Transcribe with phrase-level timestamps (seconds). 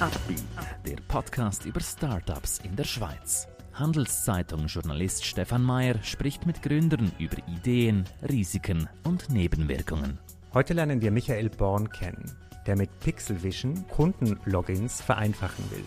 [0.00, 0.44] Upbeat,
[0.86, 3.48] der Podcast über Startups in der Schweiz.
[3.72, 10.20] Handelszeitung-Journalist Stefan Mayer spricht mit Gründern über Ideen, Risiken und Nebenwirkungen.
[10.54, 12.30] Heute lernen wir Michael Born kennen,
[12.64, 15.84] der mit Pixel Vision Kundenlogins vereinfachen will.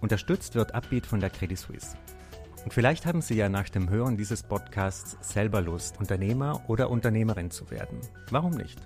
[0.00, 1.96] Unterstützt wird Upbeat von der Credit Suisse.
[2.64, 7.50] Und vielleicht haben Sie ja nach dem Hören dieses Podcasts selber Lust, Unternehmer oder Unternehmerin
[7.50, 7.98] zu werden.
[8.30, 8.78] Warum nicht?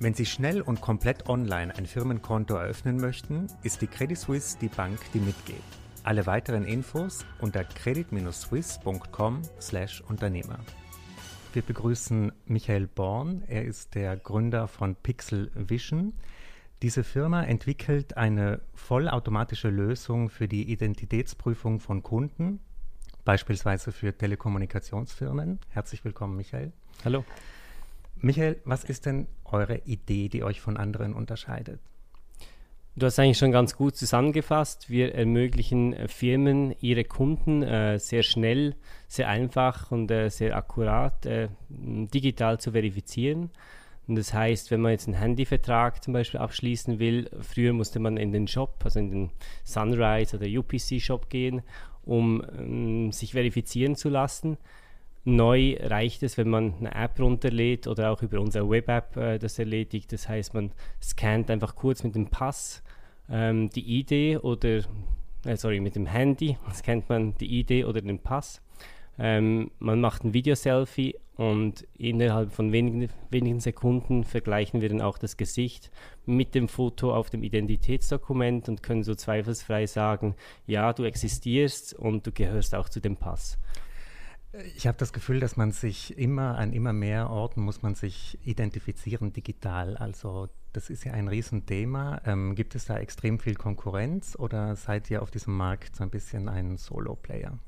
[0.00, 4.66] Wenn Sie schnell und komplett online ein Firmenkonto eröffnen möchten, ist die Credit Suisse die
[4.68, 5.62] Bank, die mitgeht.
[6.02, 10.58] Alle weiteren Infos unter credit-suisse.com/Unternehmer.
[11.52, 13.44] Wir begrüßen Michael Born.
[13.46, 16.12] Er ist der Gründer von Pixel Vision.
[16.82, 22.58] Diese Firma entwickelt eine vollautomatische Lösung für die Identitätsprüfung von Kunden,
[23.24, 25.60] beispielsweise für Telekommunikationsfirmen.
[25.68, 26.72] Herzlich willkommen, Michael.
[27.04, 27.24] Hallo.
[28.24, 31.78] Michael, was ist denn eure Idee, die euch von anderen unterscheidet?
[32.96, 34.88] Du hast eigentlich schon ganz gut zusammengefasst.
[34.88, 38.76] Wir ermöglichen äh, Firmen, ihre Kunden äh, sehr schnell,
[39.08, 43.50] sehr einfach und äh, sehr akkurat äh, digital zu verifizieren.
[44.06, 48.16] Und das heißt, wenn man jetzt einen Handyvertrag zum Beispiel abschließen will, früher musste man
[48.16, 49.30] in den Shop, also in den
[49.64, 51.60] Sunrise oder UPC Shop gehen,
[52.04, 54.56] um ähm, sich verifizieren zu lassen.
[55.24, 59.58] Neu reicht es, wenn man eine App runterlädt oder auch über unsere Web-App äh, das
[59.58, 60.12] erledigt.
[60.12, 60.72] Das heißt, man
[61.02, 62.82] scannt einfach kurz mit dem Pass
[63.30, 64.82] ähm, die ID oder,
[65.46, 68.60] äh, sorry, mit dem Handy scannt man die ID oder den Pass.
[69.18, 75.18] Ähm, man macht ein Video-Selfie und innerhalb von wenigen, wenigen Sekunden vergleichen wir dann auch
[75.18, 75.90] das Gesicht
[76.26, 80.34] mit dem Foto auf dem Identitätsdokument und können so zweifelsfrei sagen,
[80.66, 83.58] ja, du existierst und du gehörst auch zu dem Pass.
[84.76, 88.38] Ich habe das Gefühl, dass man sich immer an immer mehr Orten muss man sich
[88.44, 89.96] identifizieren digital.
[89.96, 92.20] Also das ist ja ein Riesenthema.
[92.24, 96.10] Ähm, gibt es da extrem viel Konkurrenz oder seid ihr auf diesem Markt so ein
[96.10, 97.58] bisschen ein Solo-Player?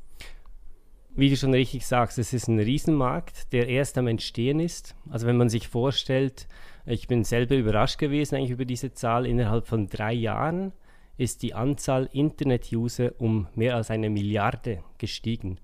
[1.17, 4.95] Wie du schon richtig sagst, es ist ein Riesenmarkt, der erst am Entstehen ist.
[5.09, 6.47] Also wenn man sich vorstellt,
[6.85, 10.73] ich bin selber überrascht gewesen eigentlich über diese Zahl, innerhalb von drei Jahren
[11.17, 15.59] ist die Anzahl Internet-User um mehr als eine Milliarde gestiegen.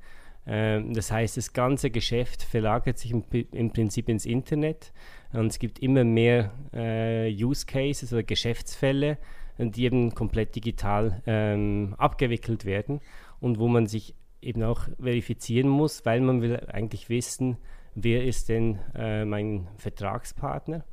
[0.46, 4.92] Ähm, das heißt, das ganze Geschäft verlagert sich im, Prinzip ins Internet
[5.32, 9.18] und es gibt immer mehr äh, Use Cases oder Geschäftsfälle,
[9.58, 13.00] die eben komplett digital ähm, abgewickelt werden
[13.40, 17.58] und wo man sich eben auch verifizieren muss, weil man will eigentlich wissen,
[17.94, 20.84] wer ist denn äh, mein Vertragspartner.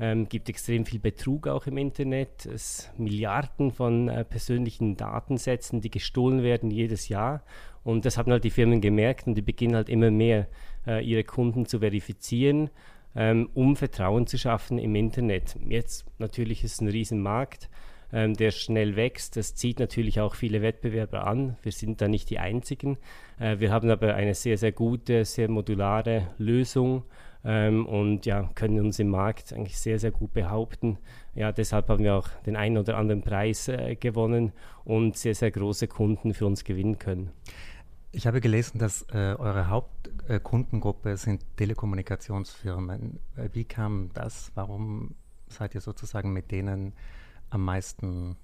[0.00, 2.46] Ähm, gibt extrem viel Betrug auch im Internet.
[2.46, 7.42] Es Milliarden von äh, persönlichen Datensätzen, die gestohlen werden jedes Jahr.
[7.88, 10.46] Und das haben halt die Firmen gemerkt und die beginnen halt immer mehr
[10.86, 12.68] äh, ihre Kunden zu verifizieren,
[13.16, 15.56] ähm, um Vertrauen zu schaffen im Internet.
[15.66, 17.70] Jetzt natürlich ist es ein Riesenmarkt,
[18.12, 19.38] ähm, der schnell wächst.
[19.38, 21.56] Das zieht natürlich auch viele Wettbewerber an.
[21.62, 22.98] Wir sind da nicht die Einzigen.
[23.38, 27.04] Äh, wir haben aber eine sehr, sehr gute, sehr modulare Lösung
[27.42, 30.98] ähm, und ja, können uns im Markt eigentlich sehr, sehr gut behaupten.
[31.34, 34.52] Ja, deshalb haben wir auch den einen oder anderen Preis äh, gewonnen
[34.84, 37.30] und sehr, sehr große Kunden für uns gewinnen können.
[38.10, 43.20] Ich habe gelesen, dass äh, eure Hauptkundengruppe äh, sind Telekommunikationsfirmen.
[43.36, 44.50] Äh, wie kam das?
[44.54, 45.14] Warum
[45.48, 46.94] seid ihr sozusagen mit denen
[47.50, 48.36] am meisten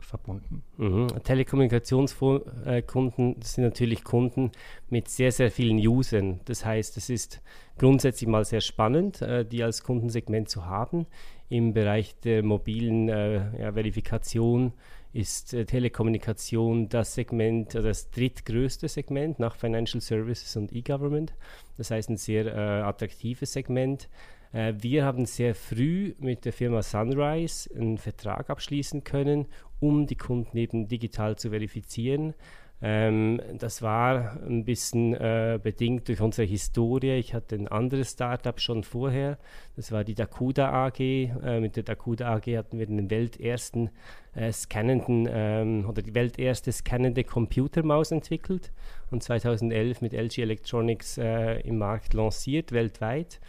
[0.00, 0.62] verbunden.
[0.76, 1.08] Mhm.
[1.24, 4.52] Telekommunikationskunden sind natürlich Kunden
[4.88, 6.40] mit sehr, sehr vielen Usern.
[6.44, 7.42] Das heißt, es ist
[7.78, 11.06] grundsätzlich mal sehr spannend, äh, die als Kundensegment zu haben.
[11.48, 14.72] Im Bereich der mobilen äh, ja, Verifikation
[15.12, 21.34] ist äh, Telekommunikation das Segment, also das drittgrößte Segment nach Financial Services und E-Government.
[21.76, 24.08] Das heißt, ein sehr äh, attraktives Segment.
[24.52, 29.46] Äh, wir haben sehr früh mit der Firma Sunrise einen Vertrag abschließen können,
[29.80, 32.34] um die Kunden eben digital zu verifizieren.
[32.80, 37.18] Ähm, das war ein bisschen äh, bedingt durch unsere Historie.
[37.18, 39.38] Ich hatte ein anderes Startup schon vorher.
[39.74, 41.00] Das war die Dakuda AG.
[41.00, 43.90] Äh, mit der Dakuda AG hatten wir den weltersten
[44.34, 48.70] äh, scannenden ähm, oder die welterste scannende Computermaus entwickelt
[49.10, 53.40] und 2011 mit LG Electronics äh, im Markt lanciert weltweit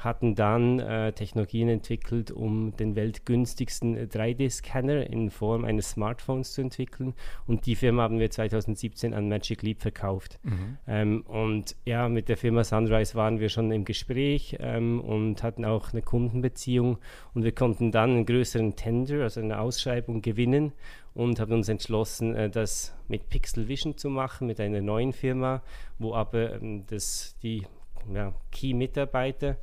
[0.00, 7.14] hatten dann äh, Technologien entwickelt, um den weltgünstigsten 3D-Scanner in Form eines Smartphones zu entwickeln.
[7.46, 10.38] Und die Firma haben wir 2017 an Magic Leap verkauft.
[10.42, 10.78] Mhm.
[10.86, 15.64] Ähm, und ja, mit der Firma Sunrise waren wir schon im Gespräch ähm, und hatten
[15.64, 16.98] auch eine Kundenbeziehung.
[17.34, 20.72] Und wir konnten dann einen größeren Tender, also eine Ausschreibung, gewinnen
[21.14, 25.62] und haben uns entschlossen, äh, das mit Pixel Vision zu machen, mit einer neuen Firma,
[25.98, 27.66] wo aber ähm, das, die
[28.12, 29.56] ja, Key-Mitarbeiter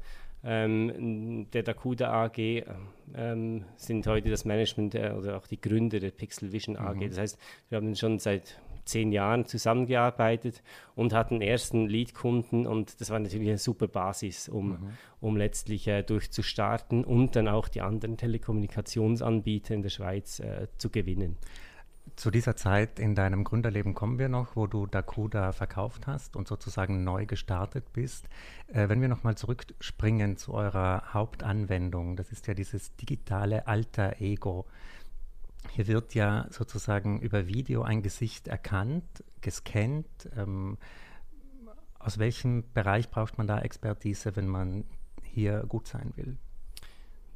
[0.44, 2.64] ähm, der Dakuda AG
[3.16, 6.96] ähm, sind heute das Management äh, oder auch die Gründer der Pixel Vision AG.
[6.96, 7.10] Mhm.
[7.10, 7.40] Das heißt,
[7.70, 10.64] wir haben schon seit zehn Jahren zusammengearbeitet
[10.96, 14.78] und hatten ersten Lead-Kunden und das war natürlich eine super Basis, um, mhm.
[15.20, 20.90] um letztlich äh, durchzustarten und dann auch die anderen Telekommunikationsanbieter in der Schweiz äh, zu
[20.90, 21.38] gewinnen.
[22.16, 26.48] Zu dieser Zeit in deinem Gründerleben kommen wir noch, wo du Dakuda verkauft hast und
[26.48, 28.28] sozusagen neu gestartet bist.
[28.68, 34.66] Äh, wenn wir nochmal zurückspringen zu eurer Hauptanwendung, das ist ja dieses digitale Alter Ego.
[35.72, 40.30] Hier wird ja sozusagen über Video ein Gesicht erkannt, gescannt.
[40.36, 40.78] Ähm,
[42.00, 44.86] aus welchem Bereich braucht man da Expertise, wenn man
[45.24, 46.38] hier gut sein will?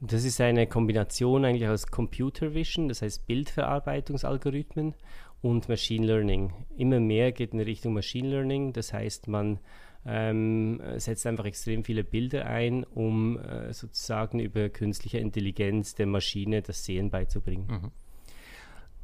[0.03, 4.95] Das ist eine Kombination eigentlich aus Computer Vision, das heißt Bildverarbeitungsalgorithmen
[5.43, 6.53] und Machine Learning.
[6.75, 9.59] Immer mehr geht in Richtung Machine Learning, das heißt man
[10.03, 16.63] ähm, setzt einfach extrem viele Bilder ein, um äh, sozusagen über künstliche Intelligenz der Maschine
[16.63, 17.67] das Sehen beizubringen.
[17.67, 17.91] Mhm.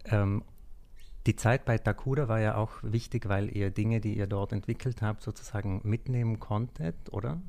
[0.05, 0.43] Ähm,
[1.27, 5.03] die Zeit bei Takuda war ja auch wichtig, weil ihr Dinge, die ihr dort entwickelt
[5.03, 7.39] habt, sozusagen mitnehmen konntet, oder?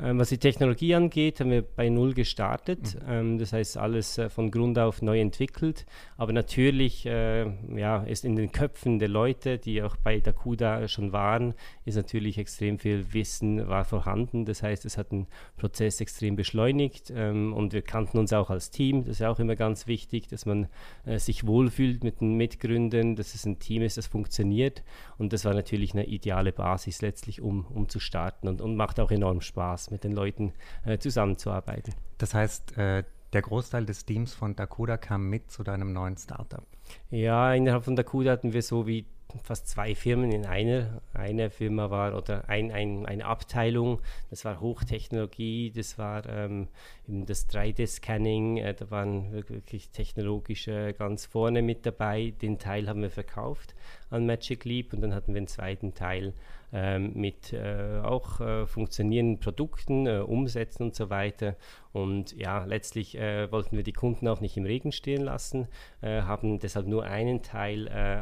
[0.00, 2.96] Ähm, was die Technologie angeht, haben wir bei Null gestartet.
[2.96, 3.00] Mhm.
[3.08, 5.86] Ähm, das heißt, alles äh, von Grund auf neu entwickelt.
[6.16, 7.46] Aber natürlich äh,
[7.76, 11.54] ja, ist in den Köpfen der Leute, die auch bei Dakuda schon waren,
[11.84, 14.44] ist natürlich extrem viel Wissen war vorhanden.
[14.44, 18.70] Das heißt, es hat den Prozess extrem beschleunigt ähm, und wir kannten uns auch als
[18.70, 19.04] Team.
[19.04, 20.66] Das ist auch immer ganz wichtig, dass man
[21.04, 24.82] äh, sich wohlfühlt mit den Mitgründern, dass es ein Team ist, das funktioniert.
[25.18, 28.98] Und das war natürlich eine ideale Basis letztlich, um, um zu starten und, und macht
[28.98, 29.83] auch enorm Spaß.
[29.84, 30.52] Spaß, mit den Leuten
[30.84, 31.94] äh, zusammenzuarbeiten.
[32.18, 36.66] Das heißt, äh, der Großteil des Teams von Dakuda kam mit zu deinem neuen Startup.
[37.10, 39.06] Ja, innerhalb von Dakuda hatten wir so wie
[39.42, 41.02] fast zwei Firmen in einer.
[41.12, 44.00] Eine Firma war oder ein, ein, eine Abteilung,
[44.30, 46.68] das war Hochtechnologie, das war ähm,
[47.06, 52.32] das 3D-Scanning, äh, da waren wirklich technologische ganz vorne mit dabei.
[52.40, 53.74] Den Teil haben wir verkauft
[54.10, 56.34] an Magic Leap und dann hatten wir einen zweiten Teil
[56.76, 61.54] ähm, mit äh, auch äh, funktionierenden Produkten, äh, Umsätzen und so weiter.
[61.92, 65.68] Und ja, letztlich äh, wollten wir die Kunden auch nicht im Regen stehen lassen,
[66.02, 68.18] haben deshalb nur einen Teil äh,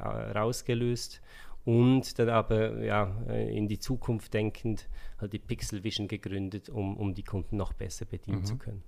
[1.02, 1.20] rausgelöst
[1.64, 4.88] und dann aber ja, in die Zukunft denkend
[5.18, 8.44] halt die Pixel Vision gegründet, um, um die Kunden noch besser bedienen mhm.
[8.44, 8.82] zu können.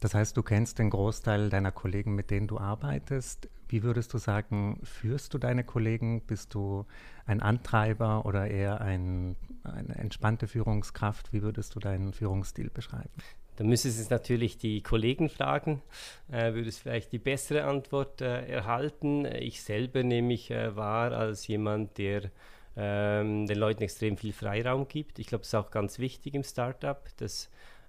[0.00, 3.48] Das heißt, du kennst den Großteil deiner Kollegen, mit denen du arbeitest.
[3.68, 6.20] Wie würdest du sagen, führst du deine Kollegen?
[6.20, 6.84] Bist du
[7.24, 11.32] ein Antreiber oder eher ein, eine entspannte Führungskraft?
[11.32, 13.08] Wie würdest du deinen Führungsstil beschreiben?
[13.56, 15.82] Da müsste es natürlich die Kollegen fragen,
[16.30, 19.26] äh, würde es vielleicht die bessere Antwort äh, erhalten.
[19.26, 22.30] Ich selber nehme ich äh, wahr als jemand, der
[22.76, 25.18] ähm, den Leuten extrem viel Freiraum gibt.
[25.18, 27.48] Ich glaube, das ist auch ganz wichtig im Startup, dass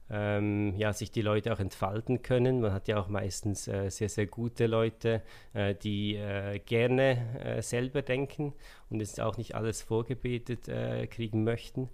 [0.10, 2.62] ähm, ja, sich die Leute auch entfalten können.
[2.62, 5.24] Man hat ja auch meistens äh, sehr, sehr gute Leute,
[5.54, 8.54] äh, die äh, gerne äh, selber denken
[8.90, 11.90] und jetzt auch nicht alles vorgebetet äh, kriegen möchten.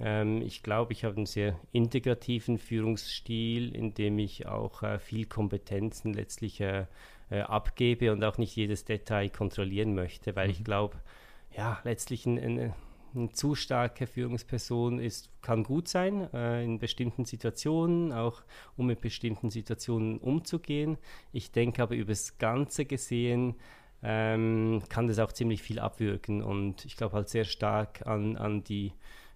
[0.00, 5.26] Ähm, ich glaube, ich habe einen sehr integrativen Führungsstil, in dem ich auch äh, viel
[5.26, 6.62] Kompetenzen letztlich
[7.30, 10.52] abgebe und auch nicht jedes Detail kontrollieren möchte, weil mhm.
[10.52, 10.98] ich glaube,
[11.56, 12.74] ja, letztlich ein, ein
[13.14, 18.42] eine zu starke Führungsperson ist, kann gut sein äh, in bestimmten Situationen, auch
[18.76, 20.98] um mit bestimmten Situationen umzugehen.
[21.32, 23.56] Ich denke aber über das Ganze gesehen
[24.02, 28.64] ähm, kann das auch ziemlich viel abwirken und ich glaube halt sehr stark an, an
[28.64, 28.92] die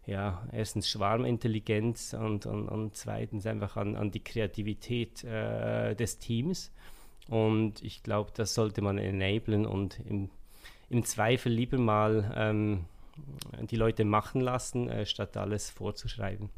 [0.06, 6.72] ja, erstens Schwarmintelligenz und, und, und zweitens einfach an, an die Kreativität äh, des Teams.
[7.28, 10.30] Und ich glaube, das sollte man enablen und im,
[10.90, 12.84] im Zweifel lieber mal ähm,
[13.68, 16.50] die Leute machen lassen, äh, statt alles vorzuschreiben.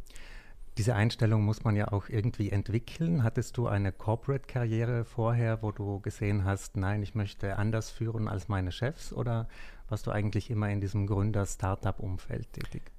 [0.77, 3.25] Diese Einstellung muss man ja auch irgendwie entwickeln.
[3.25, 8.49] Hattest du eine Corporate-Karriere vorher, wo du gesehen hast, nein, ich möchte anders führen als
[8.49, 9.13] meine Chefs?
[9.13, 9.49] Oder
[9.89, 12.93] warst du eigentlich immer in diesem Gründer-Startup-Umfeld tätig?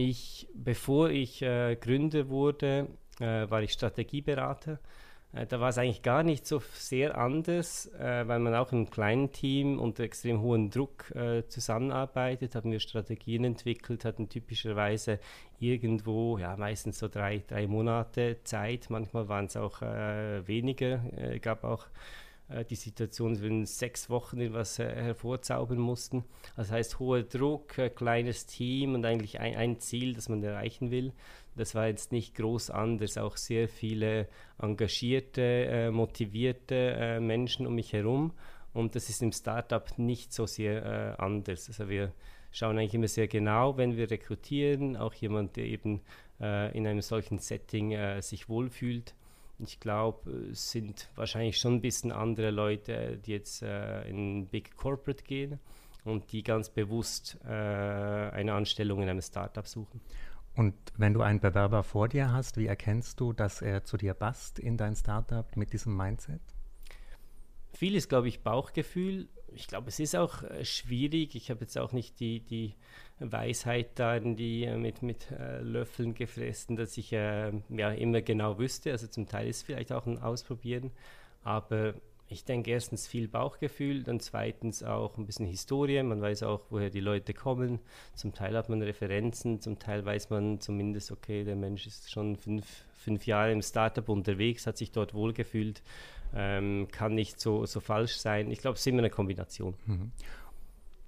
[0.00, 2.86] Ich, bevor ich äh, Gründer wurde,
[3.18, 4.78] äh, war ich Strategieberater.
[5.32, 8.90] Äh, da war es eigentlich gar nicht so sehr anders, äh, weil man auch im
[8.90, 15.18] kleinen Team unter extrem hohem Druck äh, zusammenarbeitet, haben wir Strategien entwickelt, hatten typischerweise
[15.58, 21.00] irgendwo, ja meistens so drei, drei Monate Zeit, manchmal waren es auch äh, weniger,
[21.42, 21.88] gab auch
[22.70, 26.24] die Situation, in sechs Wochen etwas hervorzaubern mussten.
[26.56, 31.12] Das heißt, hoher Druck, kleines Team und eigentlich ein, ein Ziel, das man erreichen will.
[31.56, 34.28] Das war jetzt nicht groß anders, auch sehr viele
[34.58, 38.32] engagierte, äh, motivierte äh, Menschen um mich herum.
[38.72, 41.68] Und das ist im Startup nicht so sehr äh, anders.
[41.68, 42.12] Also wir
[42.52, 46.00] schauen eigentlich immer sehr genau, wenn wir rekrutieren, auch jemand, der eben
[46.40, 49.14] äh, in einem solchen Setting äh, sich wohlfühlt.
[49.60, 54.76] Ich glaube, es sind wahrscheinlich schon ein bisschen andere Leute, die jetzt äh, in Big
[54.76, 55.58] Corporate gehen
[56.04, 60.00] und die ganz bewusst äh, eine Anstellung in einem Startup suchen.
[60.54, 64.14] Und wenn du einen Bewerber vor dir hast, wie erkennst du, dass er zu dir
[64.14, 66.40] passt in dein Startup mit diesem Mindset?
[67.72, 69.28] Viel ist, glaube ich, Bauchgefühl.
[69.54, 71.34] Ich glaube, es ist auch äh, schwierig.
[71.34, 72.74] Ich habe jetzt auch nicht die, die
[73.18, 78.22] Weisheit da in die, äh, mit, mit äh, Löffeln gefressen, dass ich äh, ja, immer
[78.22, 78.92] genau wüsste.
[78.92, 80.92] Also zum Teil ist es vielleicht auch ein Ausprobieren.
[81.42, 81.94] Aber
[82.30, 86.02] ich denke erstens viel Bauchgefühl, dann zweitens auch ein bisschen Historie.
[86.02, 87.80] Man weiß auch, woher die Leute kommen.
[88.14, 92.36] Zum Teil hat man Referenzen, zum Teil weiß man zumindest, okay, der Mensch ist schon
[92.36, 95.82] fünf, fünf Jahre im Startup unterwegs, hat sich dort wohlgefühlt,
[96.34, 98.50] ähm, kann nicht so, so falsch sein.
[98.50, 99.74] Ich glaube, es ist immer eine Kombination.
[99.86, 100.12] Mhm.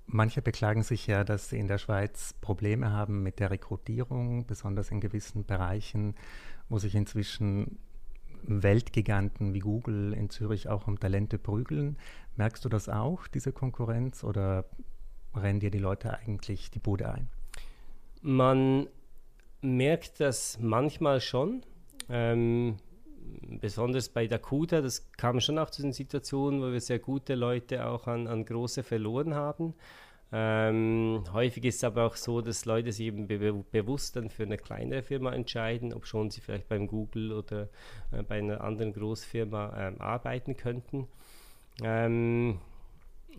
[0.07, 4.91] Manche beklagen sich ja, dass sie in der Schweiz Probleme haben mit der Rekrutierung, besonders
[4.91, 6.17] in gewissen Bereichen,
[6.69, 7.79] wo sich inzwischen
[8.43, 11.97] Weltgiganten wie Google in Zürich auch um Talente prügeln.
[12.37, 14.65] Merkst du das auch, diese Konkurrenz, oder
[15.35, 17.29] rennen dir die Leute eigentlich die Bude ein?
[18.23, 18.89] Man
[19.63, 21.63] merkt das manchmal schon.
[22.09, 22.77] Ähm,
[23.61, 27.87] besonders bei Dakuta, das kam schon auch zu den Situationen, wo wir sehr gute Leute
[27.87, 29.75] auch an, an große verloren haben.
[30.33, 34.45] Ähm, häufig ist es aber auch so, dass Leute sich eben be bewusst dann für
[34.45, 37.69] eine kleinere Firma entscheiden, ob schon sie vielleicht beim Google oder
[38.13, 41.09] äh, bei einer anderen Großfirma ähm, arbeiten könnten.
[41.83, 42.61] Ähm,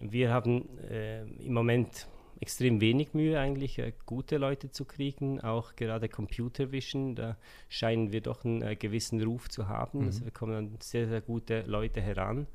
[0.02, 2.08] wir haben äh, im Moment
[2.42, 7.38] extrem wenig Mühe, eigentlich äh, gute Leute zu kriegen, auch gerade Computer Vision, da
[7.70, 10.00] scheinen wir doch einen äh, gewissen Ruf zu haben.
[10.00, 10.06] Mhm.
[10.08, 12.48] Also wir kommen an sehr, sehr gute Leute heran.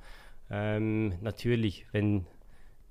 [0.51, 2.27] Ähm, natürlich, wenn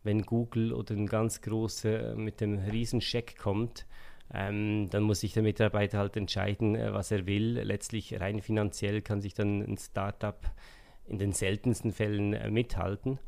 [0.06, 3.86] wenn Google oder ein ganz großer äh, mit dem Riesenscheck kommt,
[4.34, 7.60] ähm, dann muss sich der Mitarbeiter halt entscheiden, äh, was er will.
[7.60, 10.40] Letztlich rein finanziell kann sich dann ein Startup
[11.08, 13.20] in den seltensten Fällen äh, mithalten.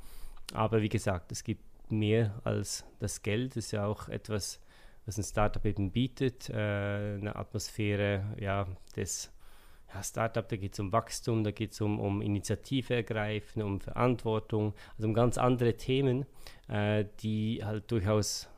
[0.54, 3.52] Aber wie gesagt, es gibt mehr als das Geld.
[3.52, 4.60] Das ist ja auch etwas,
[5.06, 9.32] was ein Startup eben bietet, äh, eine Atmosphäre ja, des
[9.94, 13.80] ja, Startup, da geht es um Wachstum, da geht es um, um Initiative ergreifen, um
[13.80, 16.26] Verantwortung, also um ganz andere Themen,
[16.68, 18.50] äh, die halt durchaus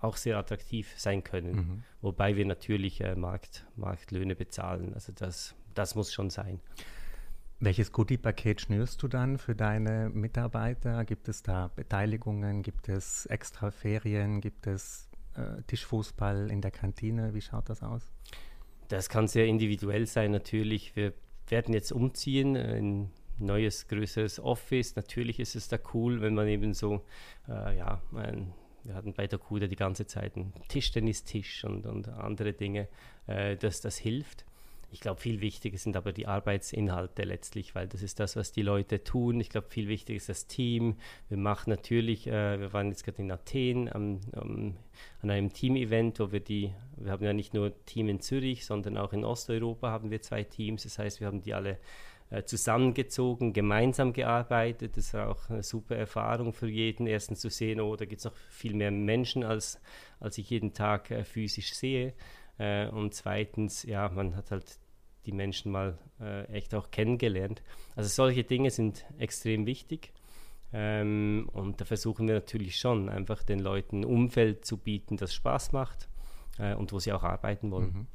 [0.00, 1.54] auch sehr attraktiv sein können.
[1.54, 1.82] Mhm.
[2.00, 4.94] Wobei wir natürlich äh, Markt, Marktlöhne bezahlen.
[4.94, 6.60] Also das, das muss schon sein.
[7.60, 11.04] Welches Goodie-Paket schnürst du dann für deine Mitarbeiter?
[11.04, 12.62] Gibt es da Beteiligungen?
[12.62, 14.40] Gibt es extra Ferien?
[14.40, 17.34] Gibt es äh, Tischfußball in der Kantine?
[17.34, 18.12] Wie schaut das aus?
[18.86, 20.94] Das kann sehr individuell sein natürlich.
[20.94, 21.14] Wir
[21.48, 24.94] werden jetzt umziehen in ein neues, größeres Office.
[24.94, 27.04] Natürlich ist es da cool, wenn man eben so,
[27.48, 32.08] äh, ja, ein, wir hatten bei der Kuda die ganze Zeit einen Tischtennistisch und, und
[32.08, 32.86] andere Dinge,
[33.26, 34.44] äh, dass das hilft.
[34.90, 38.62] Ich glaube, viel wichtiger sind aber die Arbeitsinhalte letztlich, weil das ist das, was die
[38.62, 39.38] Leute tun.
[39.38, 40.96] Ich glaube, viel wichtiger ist das Team.
[41.28, 44.76] Wir machen natürlich, äh, wir waren jetzt gerade in Athen am, am,
[45.20, 48.96] an einem Team-Event, wo wir die, wir haben ja nicht nur Team in Zürich, sondern
[48.96, 50.84] auch in Osteuropa haben wir zwei Teams.
[50.84, 51.78] Das heißt, wir haben die alle
[52.30, 54.96] äh, zusammengezogen, gemeinsam gearbeitet.
[54.96, 57.06] Das war auch eine super Erfahrung für jeden.
[57.06, 59.80] Erstens zu sehen, oh, da gibt es noch viel mehr Menschen, als,
[60.20, 62.14] als ich jeden Tag äh, physisch sehe.
[62.58, 64.78] Äh, und zweitens, ja, man hat halt
[65.26, 67.62] die Menschen mal äh, echt auch kennengelernt.
[67.96, 70.12] Also solche Dinge sind extrem wichtig.
[70.72, 75.34] Ähm, und da versuchen wir natürlich schon, einfach den Leuten ein Umfeld zu bieten, das
[75.34, 76.08] Spaß macht
[76.58, 77.92] äh, und wo sie auch arbeiten wollen.
[77.92, 78.06] Mhm.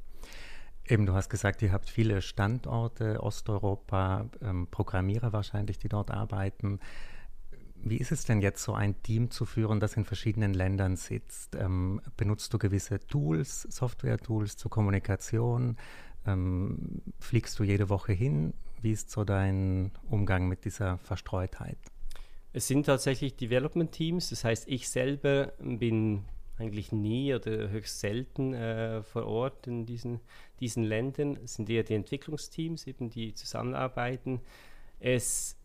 [0.85, 6.79] Eben, du hast gesagt, ihr habt viele Standorte, Osteuropa, ähm, Programmierer wahrscheinlich, die dort arbeiten.
[7.85, 11.55] Wie ist es denn jetzt, so ein Team zu führen, das in verschiedenen Ländern sitzt?
[11.55, 15.75] Ähm, benutzt du gewisse Tools, Software-Tools zur Kommunikation?
[16.25, 18.53] Ähm, fliegst du jede Woche hin?
[18.81, 21.77] Wie ist so dein Umgang mit dieser Verstreutheit?
[22.53, 26.23] Es sind tatsächlich Development Teams, das heißt, ich selber bin
[26.57, 30.21] eigentlich nie oder höchst selten äh, vor Ort in diesen,
[30.59, 31.37] diesen Ländern.
[31.43, 34.39] Es sind eher die Entwicklungsteams, eben die zusammenarbeiten.
[34.99, 35.57] Es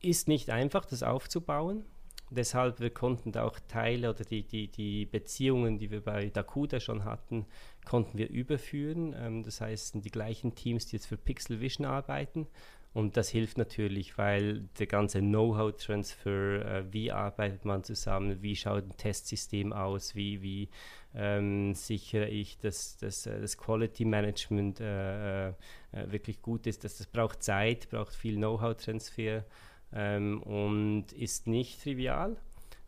[0.00, 1.84] ist nicht einfach, das aufzubauen.
[2.30, 7.04] Deshalb wir konnten auch Teile oder die, die, die Beziehungen, die wir bei Dakuda schon
[7.04, 7.46] hatten,
[7.86, 9.14] konnten wir überführen.
[9.18, 12.46] Ähm, das heißt, sind die gleichen Teams, die jetzt für Pixel Vision arbeiten.
[12.94, 18.84] Und das hilft natürlich, weil der ganze Know-how-Transfer, äh, wie arbeitet man zusammen, wie schaut
[18.84, 20.68] ein Testsystem aus, wie, wie
[21.14, 25.54] ähm, sichere ich, dass, dass äh, das Quality Management äh, äh,
[25.92, 26.84] wirklich gut ist.
[26.84, 29.44] Das, das braucht Zeit, braucht viel Know-how-Transfer
[29.92, 32.36] ähm, und ist nicht trivial.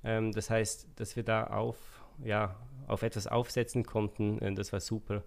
[0.05, 1.77] Ähm, das heißt, dass wir da auf,
[2.25, 5.23] ja, auf etwas aufsetzen konnten, äh, das war super.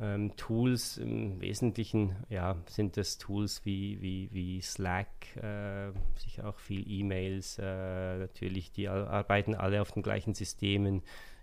[0.00, 6.58] Ähm, Tools im Wesentlichen, ja, sind das Tools wie, wie, wie Slack, äh, sicher auch
[6.58, 11.02] viel E-Mails, äh, natürlich, die arbeiten alle auf den gleichen Systemen,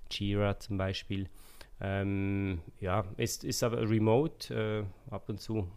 [0.09, 1.29] Jira zum Beispiel.
[1.79, 5.67] Ähm, ja, ist, ist aber remote, äh, ab und zu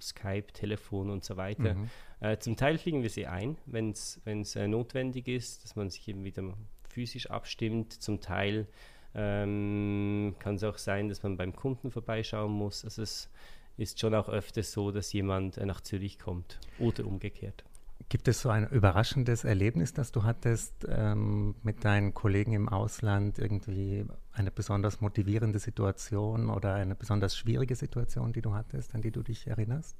[0.00, 1.74] Skype, Telefon und so weiter.
[1.74, 1.90] Mhm.
[2.20, 6.06] Äh, zum Teil fliegen wir sie ein, wenn es äh, notwendig ist, dass man sich
[6.08, 6.42] eben wieder
[6.88, 7.92] physisch abstimmt.
[7.92, 8.66] Zum Teil
[9.14, 12.84] ähm, kann es auch sein, dass man beim Kunden vorbeischauen muss.
[12.84, 13.30] Also es
[13.76, 17.64] ist schon auch öfters so, dass jemand äh, nach Zürich kommt oder umgekehrt.
[18.10, 23.38] Gibt es so ein überraschendes Erlebnis, das du hattest ähm, mit deinen Kollegen im Ausland?
[23.38, 29.12] Irgendwie eine besonders motivierende Situation oder eine besonders schwierige Situation, die du hattest, an die
[29.12, 29.96] du dich erinnerst?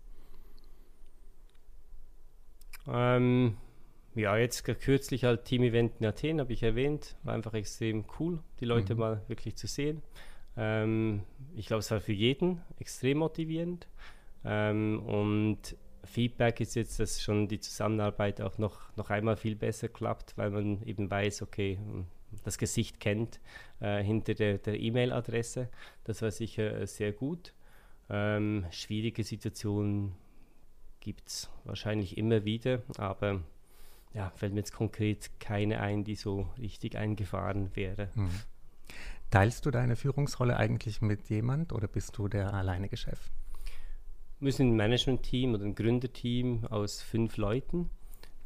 [2.89, 3.57] Ähm,
[4.17, 7.15] ja, jetzt kürzlich halt Team-Event in Athen, habe ich erwähnt.
[7.23, 9.01] War einfach extrem cool, die Leute mhm.
[9.01, 10.03] mal wirklich zu sehen.
[10.57, 11.23] Ähm,
[11.55, 13.87] ich glaube, es war für jeden extrem motivierend.
[14.45, 19.89] Ähm, und Feedback ist jetzt, dass schon die Zusammenarbeit auch noch, noch einmal viel besser
[19.89, 21.79] klappt, weil man eben weiß, okay,
[22.45, 23.41] das Gesicht kennt
[23.81, 25.69] äh, hinter der E-Mail-Adresse.
[26.05, 27.55] das war sicher äh, sehr gut.
[28.09, 30.15] Ähm, schwierige Situationen
[31.01, 33.43] gibt es wahrscheinlich immer wieder, aber
[34.13, 38.11] ja, fällt mir jetzt konkret keine ein, die so richtig eingefahren wäre.
[38.15, 38.31] Mhm.
[39.31, 43.31] Teilst du deine Führungsrolle eigentlich mit jemand oder bist du der alleinige Chef?
[44.43, 47.91] Sind ein Management-Team oder ein Gründerteam aus fünf Leuten.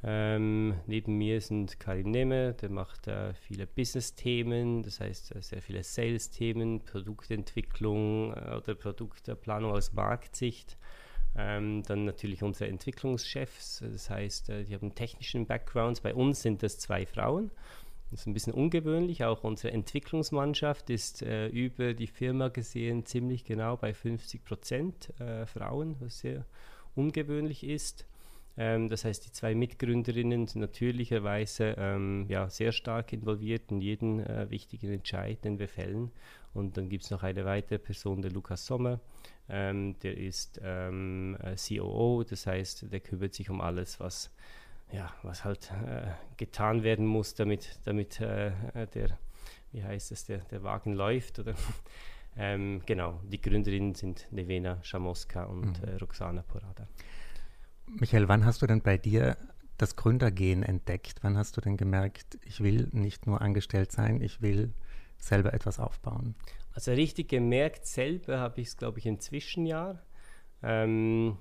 [0.02, 5.62] Ähm, neben mir sind Karim Nehme, der macht äh, viele Business-Themen, das heißt äh, sehr
[5.62, 10.76] viele Sales-Themen, Produktentwicklung äh, oder Produktplanung aus Marktsicht.
[11.36, 16.00] Ähm, dann natürlich unsere Entwicklungschefs, das heißt, äh, die haben technischen Backgrounds.
[16.00, 17.50] Bei uns sind das zwei Frauen.
[18.14, 19.24] Das ist ein bisschen ungewöhnlich.
[19.24, 25.46] Auch unsere Entwicklungsmannschaft ist äh, über die Firma gesehen ziemlich genau bei 50 Prozent äh,
[25.46, 26.46] Frauen, was sehr
[26.94, 28.06] ungewöhnlich ist.
[28.56, 34.20] Ähm, das heißt, die zwei Mitgründerinnen sind natürlicherweise ähm, ja, sehr stark involviert in jeden
[34.20, 36.12] äh, wichtigen Entscheid, den wir fällen.
[36.52, 39.00] Und dann gibt es noch eine weitere Person, der Lukas Sommer,
[39.48, 44.30] ähm, der ist ähm, äh, COO, das heißt, der kümmert sich um alles, was,
[44.92, 48.52] ja, was halt äh, getan werden muss, damit, damit äh,
[48.94, 49.18] der,
[49.72, 51.38] wie heißt es, der, der Wagen läuft.
[51.38, 51.54] Oder
[52.36, 55.88] ähm, genau, die Gründerinnen sind Nevena Schamoska und mhm.
[55.88, 56.86] Äh, Roxana Porada.
[57.86, 59.36] Michael, wann hast du denn bei dir
[59.76, 61.18] das Gründergehen entdeckt?
[61.22, 64.72] Wann hast du denn gemerkt, ich will nicht nur angestellt sein, ich will
[65.18, 66.34] selber etwas aufbauen?
[66.72, 70.02] Also richtig gemerkt selber habe ich es, glaube ich, im Zwischenjahr.
[70.62, 71.36] Ähm,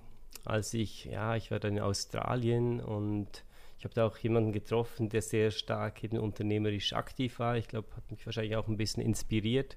[0.46, 3.43] als ich, ja, ich war dann in Australien und
[3.84, 7.58] ich habe da auch jemanden getroffen, der sehr stark eben unternehmerisch aktiv war.
[7.58, 9.76] Ich glaube, hat mich wahrscheinlich auch ein bisschen inspiriert.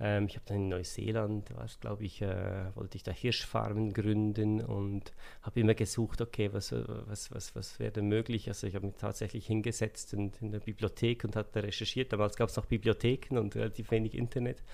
[0.00, 5.12] Ähm, ich habe dann in Neuseeland, glaube ich, äh, wollte ich da Hirschfarmen gründen und
[5.42, 8.48] habe immer gesucht, okay, was, was, was, was wäre denn möglich?
[8.48, 12.12] Also ich habe mich tatsächlich hingesetzt in, in der Bibliothek und hatte recherchiert.
[12.12, 14.64] Damals gab es noch Bibliotheken und relativ wenig Internet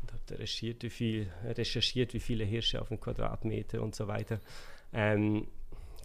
[0.00, 4.40] und habe recherchiert, wie viel, recherchiert, wie viele Hirsche auf einen Quadratmeter und so weiter.
[4.92, 5.46] Ähm,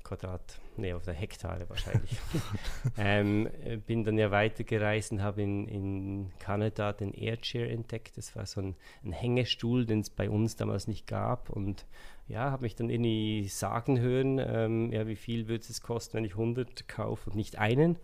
[0.08, 2.17] Quadrat, nee, auf der Hektare wahrscheinlich.
[2.97, 3.50] ähm,
[3.86, 8.17] bin dann ja weitergereist und habe in, in Kanada den Airchair entdeckt.
[8.17, 11.50] Das war so ein, ein Hängestuhl, den es bei uns damals nicht gab.
[11.50, 11.86] Und
[12.30, 16.26] ja, habe mich dann irgendwie sagen hören, ähm, ja, wie viel würde es kosten, wenn
[16.26, 17.97] ich 100 kaufe und nicht einen.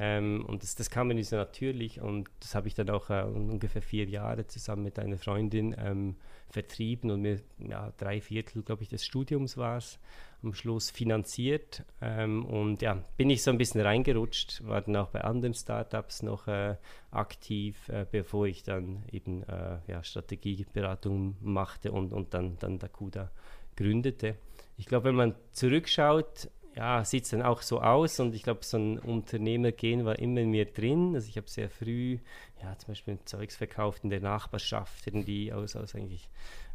[0.00, 3.24] Ähm, und das, das kam mir so natürlich und das habe ich dann auch äh,
[3.24, 6.14] ungefähr vier Jahre zusammen mit einer Freundin ähm,
[6.48, 9.98] vertrieben und mir ja, drei Viertel, glaube ich, des Studiums war es
[10.44, 11.82] am Schluss finanziert.
[12.00, 16.22] Ähm, und ja, bin ich so ein bisschen reingerutscht, war dann auch bei anderen Startups
[16.22, 16.76] noch äh,
[17.10, 23.32] aktiv, äh, bevor ich dann eben äh, ja, Strategieberatung machte und, und dann, dann Dakuda
[23.74, 24.36] gründete.
[24.76, 28.60] Ich glaube, wenn man zurückschaut, ja, sieht es dann auch so aus und ich glaube,
[28.62, 31.12] so ein Unternehmergehen war immer in mir drin.
[31.16, 32.18] Also ich habe sehr früh,
[32.62, 36.30] ja, zum Beispiel Zeugs verkauft in der Nachbarschaft, irgendwie aus, aus eigentlich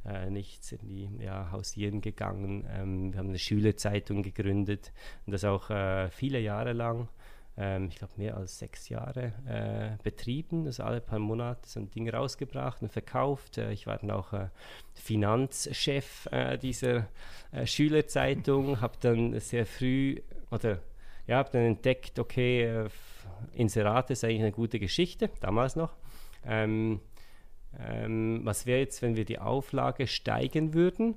[0.06, 2.68] äh, nichts irgendwie ja, hausieren gegangen.
[2.70, 4.92] Ähm, wir haben eine Schülerzeitung gegründet
[5.26, 7.08] und das auch äh, viele Jahre lang
[7.58, 10.66] ähm, ich glaube, mehr als sechs Jahre äh, betrieben.
[10.66, 13.58] Also alle paar Monate so ein Ding rausgebracht und verkauft.
[13.58, 14.48] Äh, ich war dann auch äh,
[14.94, 17.08] Finanzchef äh, dieser
[17.52, 20.80] äh, Schülerzeitung, habe dann sehr früh oder
[21.28, 22.89] ja, habe dann entdeckt, okay, äh,
[23.54, 25.96] Inserate ist eigentlich eine gute Geschichte, damals noch.
[26.46, 27.00] Ähm,
[27.80, 31.16] ähm, was wäre jetzt, wenn wir die Auflage steigen würden?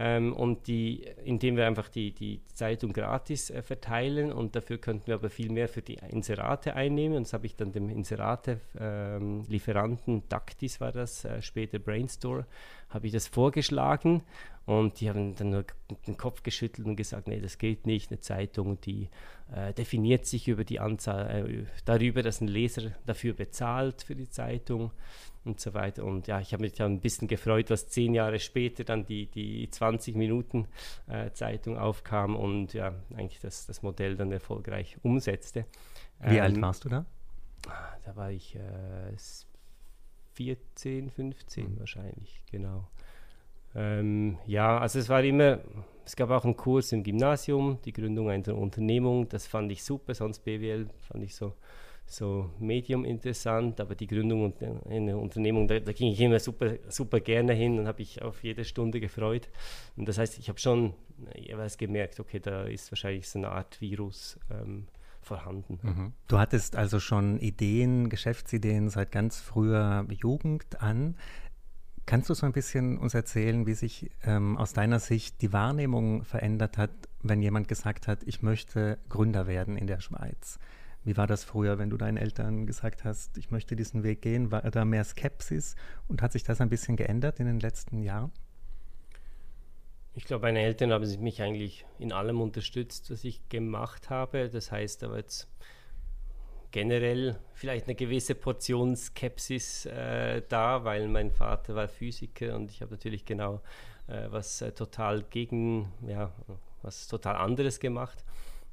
[0.00, 5.08] Ähm, und die, indem wir einfach die, die Zeitung gratis äh, verteilen und dafür könnten
[5.08, 7.16] wir aber viel mehr für die Inserate einnehmen.
[7.16, 12.46] Und das habe ich dann dem Inserate-Lieferanten, ähm, Dactis war das, äh, später Brainstore,
[12.90, 14.22] habe ich das vorgeschlagen
[14.68, 15.64] und die haben dann nur
[16.06, 18.10] den Kopf geschüttelt und gesagt, nee, das geht nicht.
[18.10, 19.08] Eine Zeitung, die
[19.50, 24.28] äh, definiert sich über die Anzahl, äh, darüber, dass ein Leser dafür bezahlt für die
[24.28, 24.90] Zeitung
[25.46, 26.04] und so weiter.
[26.04, 29.24] Und ja, ich habe mich dann ein bisschen gefreut, was zehn Jahre später dann die,
[29.24, 30.68] die 20 Minuten
[31.06, 35.64] äh, Zeitung aufkam und ja, eigentlich das, das Modell dann erfolgreich umsetzte.
[36.20, 37.06] Wie ähm, alt warst du da?
[38.04, 39.16] Da war ich äh,
[40.34, 41.78] 14, 15 mhm.
[41.78, 42.86] wahrscheinlich, genau.
[43.74, 45.60] Ähm, ja, also es war immer,
[46.04, 50.14] es gab auch einen Kurs im Gymnasium, die Gründung einer Unternehmung, das fand ich super,
[50.14, 51.54] sonst BWL fand ich so,
[52.06, 54.54] so medium interessant, aber die Gründung
[54.88, 58.42] einer Unternehmung, da, da, ging ich immer super, super gerne hin und habe ich auf
[58.42, 59.50] jede Stunde gefreut.
[59.96, 60.94] Und das heißt, ich habe schon
[61.36, 64.86] jeweils gemerkt, okay, da ist wahrscheinlich so eine Art Virus ähm,
[65.20, 65.78] vorhanden.
[65.82, 66.12] Mhm.
[66.26, 71.16] Du hattest also schon Ideen, Geschäftsideen seit ganz früher Jugend an.
[72.08, 76.24] Kannst du so ein bisschen uns erzählen, wie sich ähm, aus deiner Sicht die Wahrnehmung
[76.24, 76.90] verändert hat,
[77.22, 80.58] wenn jemand gesagt hat, ich möchte Gründer werden in der Schweiz?
[81.04, 84.50] Wie war das früher, wenn du deinen Eltern gesagt hast, ich möchte diesen Weg gehen?
[84.50, 85.76] War da mehr Skepsis
[86.08, 88.32] und hat sich das ein bisschen geändert in den letzten Jahren?
[90.14, 94.48] Ich glaube, meine Eltern haben mich eigentlich in allem unterstützt, was ich gemacht habe.
[94.48, 95.46] Das heißt aber jetzt
[96.70, 102.82] generell vielleicht eine gewisse Portion Skepsis äh, da, weil mein Vater war Physiker und ich
[102.82, 103.62] habe natürlich genau
[104.06, 106.32] äh, was äh, total gegen, ja,
[106.82, 108.24] was total anderes gemacht.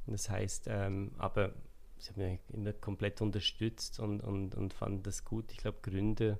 [0.07, 1.53] Das heißt, ähm, aber
[1.97, 5.51] sie haben mich immer komplett unterstützt und, und, und fanden das gut.
[5.51, 6.39] Ich glaube, Gründe,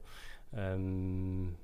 [0.54, 1.56] ähm,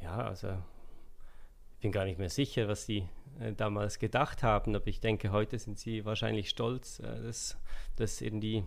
[0.00, 3.08] ja, also ich bin gar nicht mehr sicher, was sie
[3.40, 7.58] äh, damals gedacht haben, aber ich denke, heute sind sie wahrscheinlich stolz, äh, dass,
[7.96, 8.64] dass irgendwie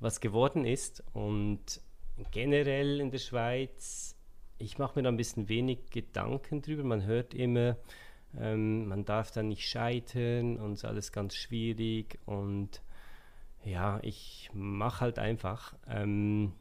[0.00, 1.02] was geworden ist.
[1.12, 1.80] Und
[2.30, 4.16] generell in der Schweiz,
[4.58, 6.84] ich mache mir da ein bisschen wenig Gedanken drüber.
[6.84, 7.76] Man hört immer,
[8.38, 12.18] ähm, man darf da nicht scheitern und ist alles ganz schwierig.
[12.26, 12.82] Und
[13.64, 15.74] ja, ich mache halt einfach.
[15.86, 16.52] Ähm,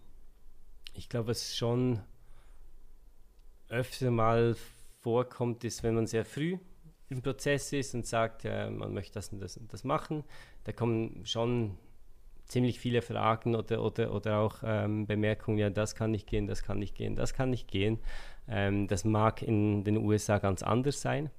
[0.93, 2.01] ich glaube, was schon
[3.69, 4.55] öfter mal
[5.01, 6.57] vorkommt, ist, wenn man sehr früh
[7.09, 10.23] im Prozess ist und sagt, äh, man möchte das und das und das machen,
[10.63, 11.77] da kommen schon
[12.45, 16.63] ziemlich viele Fragen oder, oder, oder auch ähm, Bemerkungen, ja, das kann nicht gehen, das
[16.63, 17.99] kann nicht gehen, das kann nicht gehen.
[18.47, 21.29] Ähm, das mag in den USA ganz anders sein.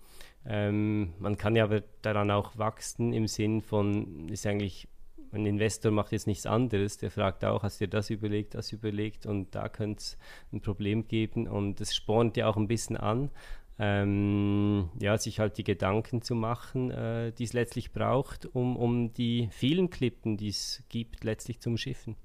[0.45, 4.89] Ähm, man kann ja aber daran auch wachsen im Sinn von, ist eigentlich,
[5.33, 8.73] ein Investor macht jetzt nichts anderes, der fragt auch, hast du dir das überlegt, das
[8.73, 10.19] überlegt und da könnte es
[10.53, 13.31] ein Problem geben und das spornt ja auch ein bisschen an,
[13.79, 19.13] ähm, ja, sich halt die Gedanken zu machen, äh, die es letztlich braucht, um, um
[19.13, 22.17] die vielen Klippen, die es gibt, letztlich zum Schiffen.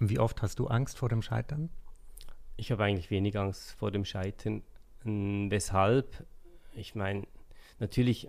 [0.00, 1.70] Wie oft hast du Angst vor dem Scheitern?
[2.56, 4.62] Ich habe eigentlich wenig Angst vor dem Scheitern.
[5.04, 6.26] Weshalb?
[6.74, 7.26] Ich meine,
[7.78, 8.28] natürlich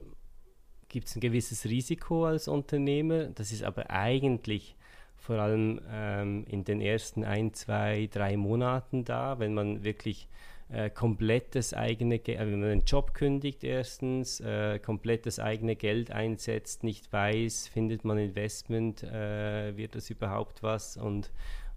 [0.89, 4.75] gibt es ein gewisses Risiko als Unternehmer, das ist aber eigentlich
[5.15, 10.27] vor allem ähm, in den ersten ein, zwei, drei Monaten da, wenn man wirklich
[10.71, 16.11] äh, komplettes eigene, Ge äh, wenn man einen Job kündigt erstens, äh, komplettes eigene Geld
[16.11, 21.31] einsetzt, nicht weiß, findet man Investment, äh, wird das überhaupt was und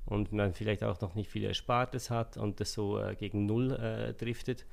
[0.07, 3.73] und man vielleicht auch noch nicht viel Erspartes hat und das so äh, gegen Null
[3.73, 4.67] äh, driftet.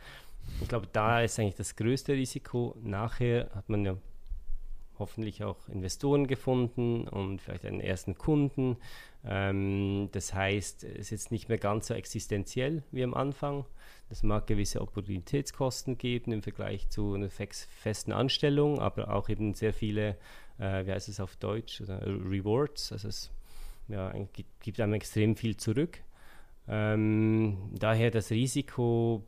[0.62, 2.76] Ich glaube, da ist eigentlich das größte Risiko.
[2.82, 3.96] Nachher hat man ja
[5.02, 8.78] hoffentlich auch Investoren gefunden und vielleicht einen ersten Kunden.
[9.26, 13.66] Ähm, das heißt, es ist jetzt nicht mehr ganz so existenziell wie am Anfang.
[14.10, 19.74] Es mag gewisse Opportunitätskosten geben im Vergleich zu einer festen Anstellung, aber auch eben sehr
[19.74, 20.18] viele,
[20.60, 22.92] äh, wie heißt es auf Deutsch, Rewards.
[22.92, 23.32] Also es
[23.88, 24.14] ja,
[24.62, 26.00] gibt einem extrem viel zurück.
[26.68, 29.26] Ähm, daher das Risiko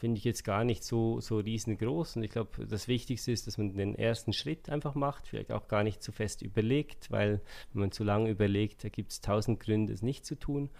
[0.00, 2.16] finde ich jetzt gar nicht so, so riesengroß.
[2.16, 5.68] Und ich glaube, das Wichtigste ist, dass man den ersten Schritt einfach macht, vielleicht auch
[5.68, 9.60] gar nicht zu fest überlegt, weil wenn man zu lange überlegt, da gibt es tausend
[9.60, 10.70] Gründe, es nicht zu tun.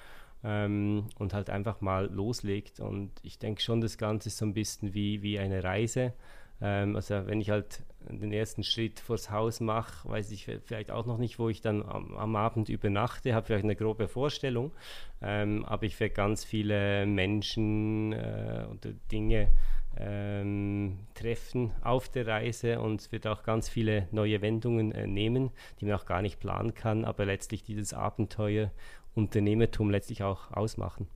[0.42, 2.80] Ähm, und halt einfach mal loslegt.
[2.80, 6.14] Und ich denke schon, das Ganze ist so ein bisschen wie, wie eine Reise.
[6.60, 11.06] Ähm, also wenn ich halt den ersten Schritt vors Haus mache, weiß ich vielleicht auch
[11.06, 14.72] noch nicht, wo ich dann am, am Abend übernachte, habe vielleicht eine grobe Vorstellung,
[15.20, 19.48] ähm, aber ich werde ganz viele Menschen äh, oder Dinge
[19.96, 25.50] ähm, treffen auf der Reise und es wird auch ganz viele neue Wendungen äh, nehmen,
[25.80, 28.70] die man auch gar nicht planen kann, aber letztlich dieses Abenteuer
[29.14, 31.08] Unternehmertum letztlich auch ausmachen.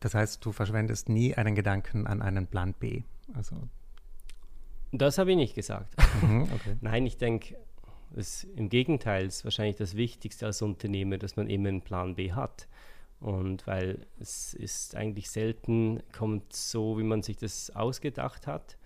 [0.00, 3.02] Das heißt, du verschwendest nie einen Gedanken an einen Plan B.
[3.34, 3.56] Also
[4.92, 5.94] Das habe ich nicht gesagt.
[6.22, 6.76] Mhm, okay.
[6.80, 7.56] Nein, ich denke,
[8.56, 12.66] im Gegenteil ist wahrscheinlich das Wichtigste als Unternehmer, dass man immer einen Plan B hat.
[13.20, 18.78] Und weil es ist eigentlich selten, kommt so, wie man sich das ausgedacht hat.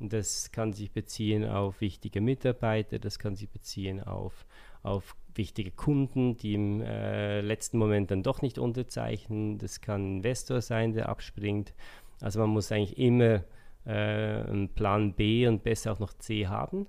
[0.00, 4.46] Das kann sich beziehen auf wichtige Mitarbeiter, das kann sich beziehen auf,
[4.82, 9.58] auf wichtige Kunden, die im äh, letzten Moment dann doch nicht unterzeichnen.
[9.58, 11.72] Das kann ein Investor sein, der abspringt.
[12.20, 13.44] Also man muss eigentlich immer
[13.84, 16.86] äh, einen Plan B und besser auch noch C haben.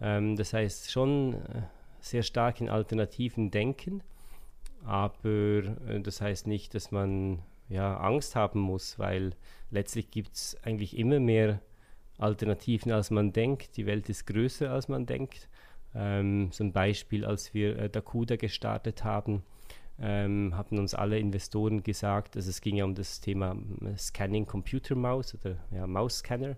[0.00, 1.62] Ähm, das heißt schon äh,
[2.00, 4.02] sehr stark in Alternativen denken,
[4.84, 9.32] aber äh, das heißt nicht, dass man ja, Angst haben muss, weil
[9.70, 11.60] letztlich gibt es eigentlich immer mehr
[12.18, 13.76] Alternativen, als man denkt.
[13.76, 15.48] Die Welt ist größer, als man denkt.
[15.94, 19.42] Ähm, so ein Beispiel, als wir äh, Dakuda gestartet haben,
[20.00, 24.46] ähm, haben uns alle Investoren gesagt, also es ging ja um das Thema äh, Scanning
[24.46, 26.56] Computer Mouse oder ja, Mausscanner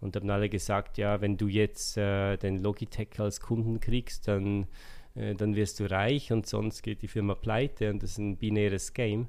[0.00, 4.66] und haben alle gesagt, ja, wenn du jetzt äh, den Logitech als Kunden kriegst, dann,
[5.14, 8.36] äh, dann wirst du reich und sonst geht die Firma pleite und das ist ein
[8.36, 9.28] binäres Game.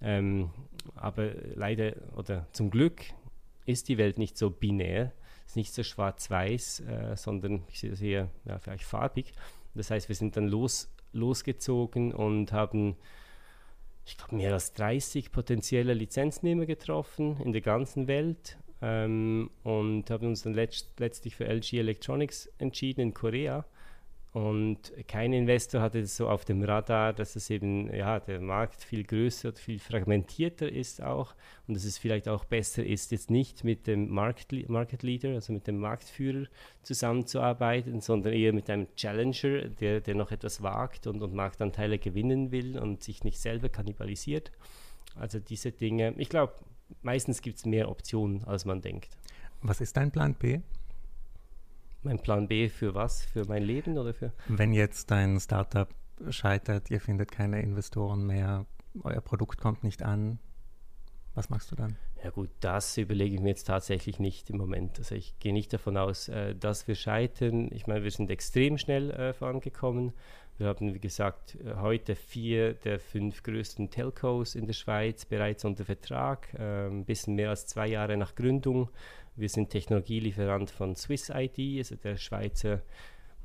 [0.00, 0.50] Ähm,
[0.94, 3.02] aber leider oder zum Glück
[3.64, 5.12] ist die Welt nicht so binär,
[5.46, 9.32] ist nicht so schwarz-weiß, äh, sondern ich sehe das hier ja, vielleicht farbig.
[9.74, 12.96] Das heißt, wir sind dann los, losgezogen und haben,
[14.04, 20.26] ich glaube, mehr als 30 potenzielle Lizenznehmer getroffen in der ganzen Welt ähm, und haben
[20.26, 23.64] uns dann letzt, letztlich für LG Electronics entschieden in Korea
[24.32, 28.84] und kein Investor hatte es so auf dem Radar, dass es eben, ja, der Markt
[28.84, 31.34] viel größer und viel fragmentierter ist auch
[31.66, 35.54] und dass es vielleicht auch besser ist, jetzt nicht mit dem Market, Market Leader, also
[35.54, 36.46] mit dem Marktführer
[36.82, 42.52] zusammenzuarbeiten, sondern eher mit einem Challenger, der, der noch etwas wagt und, und Marktanteile gewinnen
[42.52, 44.52] will und sich nicht selber kannibalisiert.
[45.14, 46.52] Also diese Dinge, ich glaube,
[47.00, 49.16] meistens gibt es mehr Optionen, als man denkt.
[49.62, 50.60] Was ist dein Plan B?
[52.02, 53.24] Mein Plan B für was?
[53.24, 54.32] Für mein Leben oder für?
[54.46, 55.88] Wenn jetzt dein Startup
[56.30, 58.66] scheitert, ihr findet keine Investoren mehr,
[59.02, 60.38] euer Produkt kommt nicht an,
[61.34, 61.96] was machst du dann?
[62.24, 64.98] Ja gut, das überlege ich mir jetzt tatsächlich nicht im Moment.
[64.98, 67.70] Also ich gehe nicht davon aus, äh, dass wir scheitern.
[67.72, 70.12] Ich meine, wir sind extrem schnell äh, vorangekommen.
[70.56, 75.64] Wir haben, wie gesagt, äh, heute vier der fünf größten Telcos in der Schweiz bereits
[75.64, 78.90] unter Vertrag, ein bisschen mehr als zwei Jahre nach Gründung.
[79.38, 82.82] Wir sind Technologielieferant von Swiss ID, also der Schweizer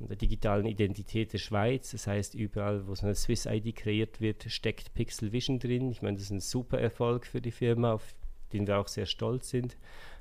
[0.00, 1.92] der digitalen Identität der Schweiz.
[1.92, 5.90] Das heißt, überall, wo so eine Swiss ID kreiert wird, steckt Pixel Vision drin.
[5.90, 8.14] Ich meine, das ist ein super Erfolg für die Firma, auf
[8.52, 9.76] den wir auch sehr stolz sind.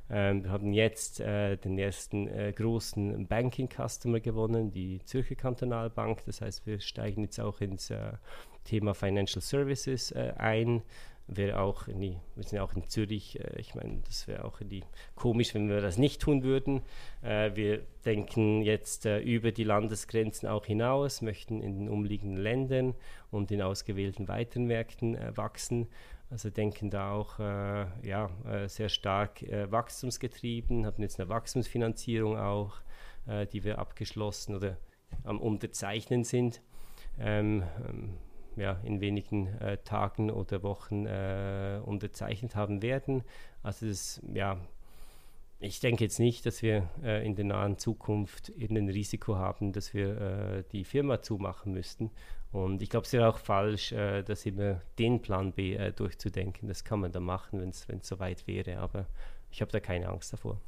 [0.10, 6.24] Ähm, wir haben jetzt äh, den ersten äh, großen Banking-Customer gewonnen, die Zürcher Kantonalbank.
[6.26, 8.14] Das heißt, wir steigen jetzt auch ins äh,
[8.66, 10.84] Thema Financial Services äh, ein
[11.28, 14.46] wäre auch in die, wir sind ja auch in Zürich, äh, ich meine, das wäre
[14.46, 14.84] auch die,
[15.16, 16.82] komisch, wenn wir das nicht tun würden.
[17.22, 22.96] Äh, wir denken jetzt äh, über die Landesgrenzen auch hinaus, möchten in den umliegenden Ländern
[23.32, 25.88] und in ausgewählten weiteren Märkten äh, wachsen.
[26.30, 32.82] Also denken da auch äh, ja, äh, sehr stark wachstumsgetrieben, haben jetzt eine Wachstumsfinanzierung auch,
[33.54, 34.78] die wir abgeschlossen oder
[35.24, 36.62] am Unterzeichnen sind.
[37.20, 38.18] Ähm, ähm,
[38.56, 43.24] ja, in wenigen äh, Tagen oder Wochen äh, unterzeichnet haben werden.
[43.62, 44.58] Also das, ja,
[45.60, 49.94] ich denke jetzt nicht, dass wir äh, in der nahen Zukunft irgendein Risiko haben, dass
[49.94, 52.12] wir äh, die Firma zumachen müssten.
[52.52, 56.68] Und ich glaube, es wäre auch falsch, äh, das immer den Plan B äh, durchzudenken.
[56.68, 58.80] Das kann man dann machen, wenn es soweit wäre.
[58.80, 59.08] Aber
[59.52, 60.60] ich habe da keine Angst davor.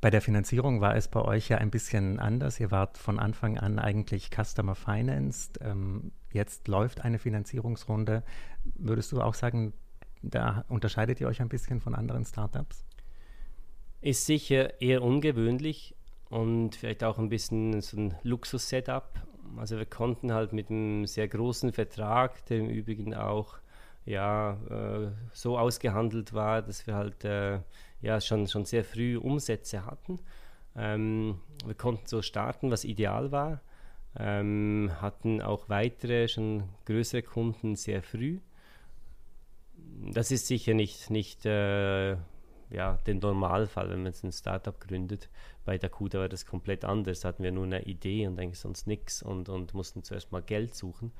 [0.00, 2.60] Bei der Finanzierung war es bei euch ja ein bisschen anders.
[2.60, 5.58] Ihr wart von Anfang an eigentlich Customer Financed.
[5.60, 8.22] Ähm, jetzt läuft eine Finanzierungsrunde.
[8.76, 9.72] Würdest du auch sagen,
[10.22, 12.84] da unterscheidet ihr euch ein bisschen von anderen Startups?
[14.00, 15.96] Ist sicher eher ungewöhnlich
[16.30, 19.10] und vielleicht auch ein bisschen so ein Luxus-Setup.
[19.56, 23.58] Also wir konnten halt mit einem sehr großen Vertrag, der im Übrigen auch
[24.08, 27.60] ja, äh, so ausgehandelt war, dass wir halt äh,
[28.00, 30.18] ja, schon, schon sehr früh Umsätze hatten.
[30.74, 33.60] Ähm, wir konnten so starten, was ideal war,
[34.16, 38.40] ähm, hatten auch weitere, schon größere Kunden sehr früh.
[40.12, 42.16] Das ist sicher nicht, nicht äh,
[42.70, 45.28] ja, der Normalfall, wenn man jetzt ein Startup gründet.
[45.64, 47.20] Bei Dakuda war das komplett anders.
[47.20, 50.42] Da hatten wir nur eine Idee und eigentlich sonst nichts und, und mussten zuerst mal
[50.42, 51.12] Geld suchen.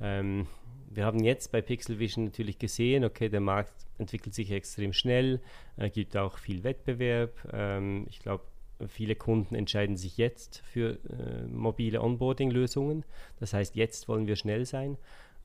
[0.00, 0.46] Ähm,
[0.88, 5.40] wir haben jetzt bei Pixel Vision natürlich gesehen, okay, der Markt entwickelt sich extrem schnell,
[5.76, 7.32] es gibt auch viel Wettbewerb.
[7.52, 8.44] Ähm, ich glaube,
[8.88, 13.04] viele Kunden entscheiden sich jetzt für äh, mobile Onboarding-Lösungen.
[13.40, 14.98] Das heißt, jetzt wollen wir schnell sein.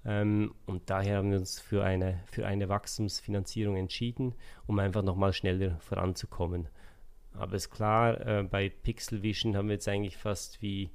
[0.03, 4.33] Ähm, und daher haben wir uns für eine, für eine Wachstumsfinanzierung entschieden,
[4.67, 6.67] um einfach nochmal schneller voranzukommen.
[7.33, 10.89] Aber ist klar, äh, bei Pixel Vision haben wir jetzt eigentlich fast wie,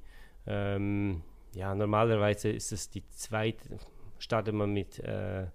[0.45, 1.23] ähm,
[1.55, 3.79] ja, normalerweise ist es die zweite,
[4.19, 5.47] startet man mit äh,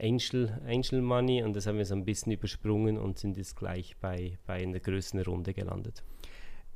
[0.00, 3.96] Angel, Angel Money und das haben wir so ein bisschen übersprungen und sind jetzt gleich
[4.00, 6.02] bei, bei einer größeren Runde gelandet.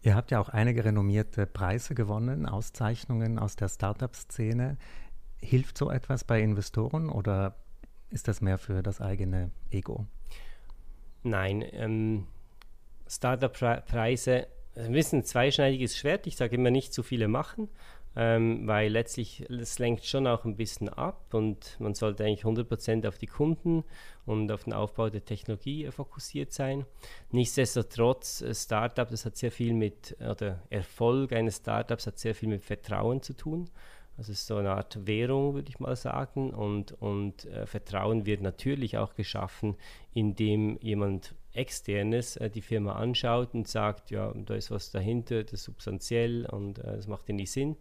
[0.02, 4.76] Ihr habt ja auch einige renommierte Preise gewonnen, Auszeichnungen aus der Startup-Szene.
[5.40, 7.56] Hilft so etwas bei Investoren oder
[8.10, 10.06] ist das mehr für das eigene Ego?
[11.24, 12.26] Nein, ähm,
[13.08, 16.28] Startup-Preise, ein bisschen zweischneidiges Schwert.
[16.28, 17.68] Ich sage immer nicht zu viele machen
[18.16, 23.06] ähm, weil letztlich es lenkt schon auch ein bisschen ab und man sollte eigentlich 100%
[23.06, 23.84] auf die Kunden
[24.26, 26.84] und auf den Aufbau der Technologie fokussiert sein.
[27.30, 32.48] Nichtsdestotrotz, äh, Startup, das hat sehr viel mit, oder Erfolg eines Startups hat sehr viel
[32.48, 33.70] mit Vertrauen zu tun.
[34.18, 36.50] Also es ist so eine Art Währung, würde ich mal sagen.
[36.50, 39.76] Und, und äh, Vertrauen wird natürlich auch geschaffen,
[40.12, 45.52] indem jemand externes äh, die Firma anschaut und sagt, ja, da ist was dahinter, das
[45.54, 47.76] ist substanziell und äh, das macht irgendwie Sinn.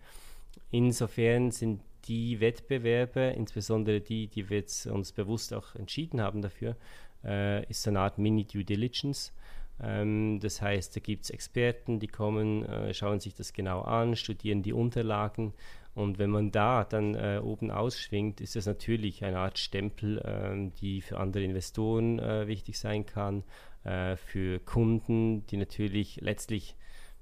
[0.70, 6.78] Insofern sind die Wettbewerbe, insbesondere die, die wir jetzt uns bewusst auch entschieden haben dafür,
[7.24, 9.34] äh, ist so eine Art Mini-Due Diligence.
[9.82, 14.16] Ähm, das heißt, da gibt es Experten, die kommen, äh, schauen sich das genau an,
[14.16, 15.54] studieren die Unterlagen
[15.98, 20.72] und wenn man da dann äh, oben ausschwingt, ist das natürlich eine Art Stempel, äh,
[20.80, 23.44] die für andere Investoren äh, wichtig sein kann,
[23.84, 26.76] äh, für Kunden, die natürlich letztlich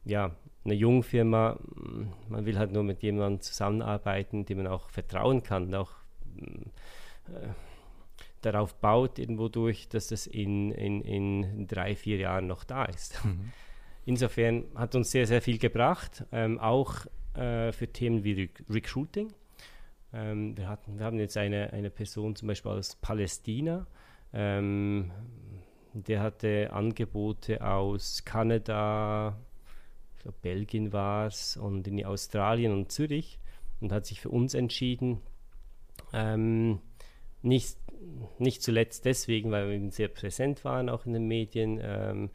[0.03, 0.35] ja,
[0.65, 5.73] eine Jungfirma, mm, man will halt nur mit jemandem zusammenarbeiten, dem man auch vertrauen kann,
[5.73, 5.91] auch
[6.35, 7.47] mm, äh,
[8.41, 13.23] darauf baut irgendwo durch, dass das in, in, in drei, vier Jahren noch da ist.
[13.23, 13.53] Mhm.
[14.03, 19.33] Insofern hat uns sehr, sehr viel gebracht, ähm, auch äh, für Themen wie Re Recruiting.
[20.13, 23.85] Ähm, wir, hatten, wir haben jetzt eine, eine Person zum Beispiel aus Palästina,
[24.33, 25.11] ähm,
[25.93, 29.37] der hatte Angebote aus Kanada,
[30.21, 33.39] glaube Belgien war es und in Australien und Zürich
[33.79, 35.21] und hat sich für uns entschieden.
[36.13, 36.79] Ähm,
[37.41, 37.77] nicht,
[38.39, 41.79] nicht zuletzt deswegen, weil wir sehr präsent waren, auch in den Medien.
[41.81, 42.29] Ähm,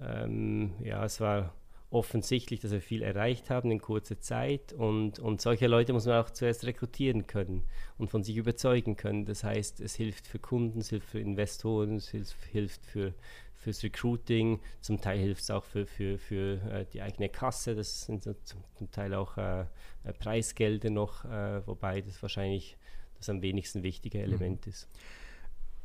[0.00, 1.52] ähm, ja, es war
[1.92, 6.22] offensichtlich, dass wir viel erreicht haben in kurzer Zeit und, und solche Leute muss man
[6.22, 7.64] auch zuerst rekrutieren können
[7.98, 9.26] und von sich überzeugen können.
[9.26, 13.12] Das heißt, es hilft für Kunden, es hilft für Investoren, es hilft, hilft für,
[13.54, 18.06] fürs Recruiting, zum Teil hilft es auch für, für, für äh, die eigene Kasse, das
[18.06, 19.62] sind so zum, zum, Teil auch äh,
[20.04, 22.78] äh Preisgelder noch, äh, wobei das wahrscheinlich
[23.18, 24.24] das am wenigsten wichtige mhm.
[24.24, 24.70] Element mhm.
[24.70, 24.88] ist.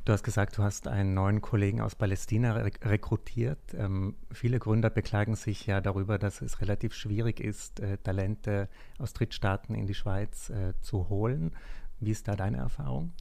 [0.08, 3.58] Du hast gesagt, du hast einen neuen Kollegen aus Palästina re rekrutiert.
[3.76, 9.12] Ähm, viele Gründer beklagen sich ja darüber, dass es relativ schwierig ist, äh, Talente aus
[9.12, 11.54] Drittstaaten in die Schweiz äh, zu holen.
[12.00, 13.12] Wie ist da deine Erfahrung?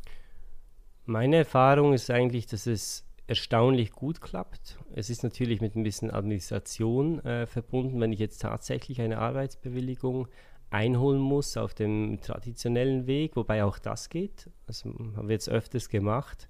[1.05, 4.79] Meine Erfahrung ist eigentlich, dass es erstaunlich gut klappt.
[4.95, 10.29] Es ist natürlich mit ein bisschen Administration äh, verbunden, wenn ich jetzt tatsächlich eine Arbeitsbewilligung
[10.69, 14.49] einholen muss auf dem traditionellen Weg, wobei auch das geht.
[14.67, 16.47] Das haben wir jetzt öfters gemacht.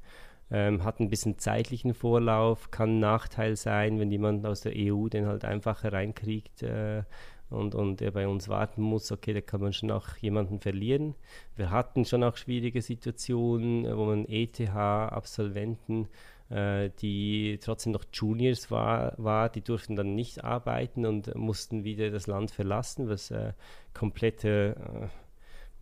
[0.49, 5.09] Ähm, hat ein bisschen zeitlichen Vorlauf, kann ein Nachteil sein, wenn jemand aus der EU
[5.09, 7.03] den halt einfach reinkriegt äh,
[7.49, 11.15] und, und er bei uns warten muss, okay, da kann man schon auch jemanden verlieren.
[11.55, 16.07] Wir hatten schon auch schwierige Situationen, wo man ETH-Absolventen
[16.49, 22.09] äh, die trotzdem noch Juniors war, war, die durften dann nicht arbeiten und mussten wieder
[22.09, 23.53] das Land verlassen, was äh,
[23.93, 25.09] komplette,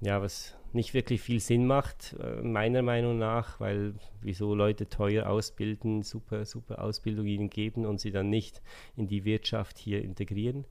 [0.01, 4.87] äh, ja, was nicht wirklich viel Sinn macht, äh, meiner Meinung nach, weil wieso Leute
[4.89, 8.61] teuer ausbilden, super, super Ausbildung ihnen geben und sie dann nicht
[8.95, 10.65] in die Wirtschaft hier integrieren.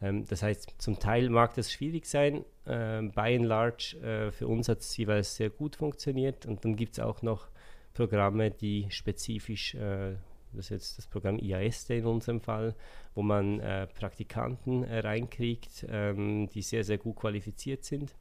[0.00, 2.44] Ähm, das heißt, zum Teil mag das schwierig sein.
[2.66, 6.74] Ähm, by and large, äh, für uns hat es jeweils sehr gut funktioniert und dann
[6.76, 7.48] gibt es auch noch
[7.92, 10.14] Programme, die spezifisch, äh,
[10.52, 12.74] das ist jetzt das Programm IAST in unserem Fall,
[13.14, 18.14] wo man äh, Praktikanten äh, reinkriegt, ähm, die sehr, sehr gut qualifiziert sind.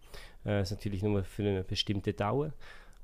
[0.43, 2.53] Das ist natürlich nur für eine bestimmte Dauer,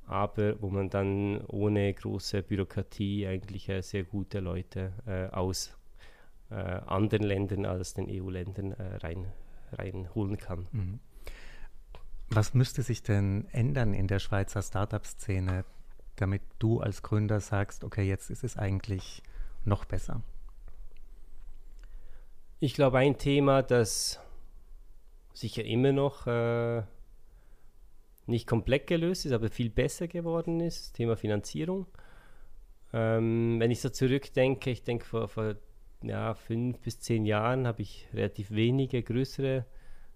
[0.08, 5.76] aber wo man dann ohne große Bürokratie eigentlich äh, sehr gute Leute äh, aus
[6.50, 9.26] äh, anderen Ländern als den EU-Ländern rein,
[9.72, 10.68] reinholen kann.
[10.72, 11.00] Mhm.
[12.30, 15.66] Was müsste sich denn ändern in der Schweizer Startup-Szene,
[16.16, 19.22] damit du als Gründer sagst, okay, jetzt ist es eigentlich
[19.64, 20.22] noch besser?
[22.60, 24.20] Ich glaube, ein Thema, das
[25.34, 26.84] sicher immer noch äh,
[28.28, 31.86] nicht komplett gelöst ist, aber viel besser geworden ist, das Thema Finanzierung.
[32.94, 35.56] Ähm, wenn ich so zurückdenke, ich denke vor, vor
[36.02, 39.66] ja, fünf bis zehn Jahren habe ich relativ wenige größere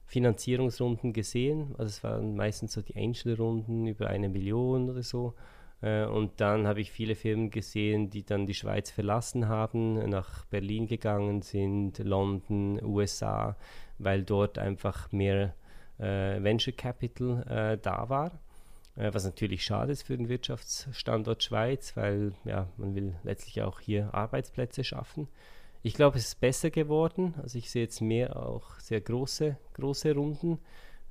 [0.05, 1.75] Finanzierungsrunden gesehen.
[1.77, 5.35] Also es waren meistens so die Angel-Runden über eine Million oder so.
[5.81, 10.45] Äh, und dann habe ich viele Firmen gesehen, die dann die Schweiz verlassen haben, nach
[10.45, 13.55] Berlin gegangen sind, London, USA,
[13.97, 15.53] weil dort einfach mehr
[15.99, 18.39] äh, Venture Capital äh, da war.
[18.95, 23.79] Äh, was natürlich schade ist für den Wirtschaftsstandort Schweiz, weil ja, man will letztlich auch
[23.79, 25.27] hier Arbeitsplätze schaffen.
[25.81, 27.35] Ich glaube, es ist besser geworden.
[27.41, 30.59] Also ich sehe jetzt mehr auch sehr große, große Runden.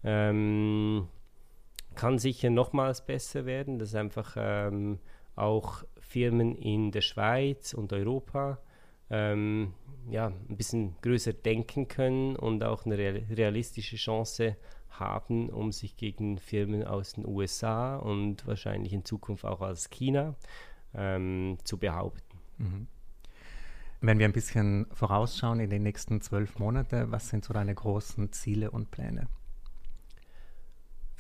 [0.05, 1.09] Ähm,
[1.95, 4.99] kann sicher nochmals besser werden, dass einfach ähm,
[5.35, 8.59] auch Firmen in der Schweiz und Europa
[9.11, 9.73] ähm,
[10.11, 14.78] ja, ein bisschen größer denken können und auch eine realistische Chance haben,
[15.51, 20.35] um sich gegen Firmen aus den USA und wahrscheinlich in Zukunft auch aus China
[20.95, 22.39] ähm, zu behaupten.
[22.59, 22.87] Mhm.
[24.01, 28.33] Wenn wir ein bisschen vorausschauen in den nächsten zwölf Monate, was sind so deine großen
[28.33, 29.29] Ziele und Pläne?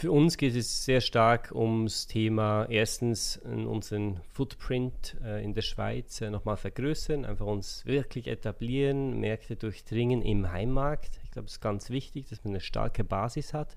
[0.01, 6.21] Für uns geht es sehr stark ums Thema erstens unseren Footprint äh, in der Schweiz
[6.21, 11.19] äh, nochmal vergrößern, einfach uns wirklich etablieren, Märkte durchdringen im Heimmarkt.
[11.25, 13.77] Ich glaube, es ist ganz wichtig, dass man eine starke Basis hat.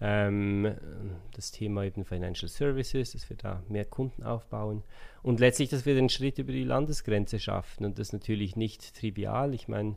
[0.00, 0.74] Ähm,
[1.32, 4.82] das Thema eben Financial Services, dass wir da mehr Kunden aufbauen
[5.22, 8.96] und letztlich, dass wir den Schritt über die Landesgrenze schaffen und das ist natürlich nicht
[8.96, 9.54] trivial.
[9.54, 9.96] Ich meine,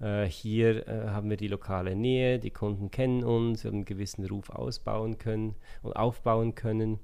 [0.00, 3.84] äh, hier äh, haben wir die lokale Nähe, die Kunden kennen uns, wir haben einen
[3.84, 6.98] gewissen Ruf ausbauen können und aufbauen können.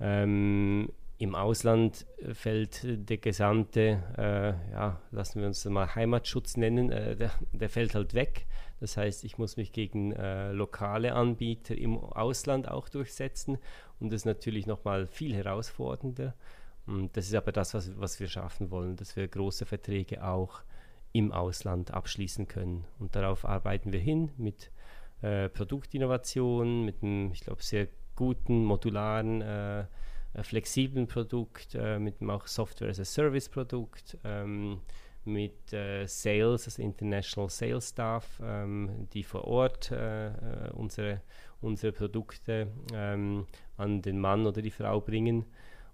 [0.00, 6.90] Ähm, Im Ausland äh, fällt der gesamte, äh, ja, lassen wir uns mal Heimatschutz nennen,
[6.90, 8.46] äh, der, der, fällt halt weg.
[8.80, 13.58] Das heißt, ich muss mich gegen äh, lokale Anbieter im Ausland auch durchsetzen
[14.00, 16.34] und das ist natürlich nochmal viel herausfordernder.
[16.86, 20.62] Und das ist aber das, was, was wir schaffen wollen, dass wir große Verträge auch
[21.12, 22.84] im Ausland abschließen können.
[22.98, 24.70] Und darauf arbeiten wir hin mit
[25.20, 32.20] äh, Produktinnovation, mit einem, ich glaube, sehr guten, modularen, äh, äh flexiblen Produkt, äh, mit
[32.20, 34.80] einem auch Software as a Service Produkt, ähm,
[35.24, 40.32] mit äh, Sales, also International Sales Staff, ähm, die vor Ort äh,
[40.72, 41.20] unsere,
[41.60, 43.46] unsere Produkte ähm,
[43.76, 45.44] an den Mann oder die Frau bringen.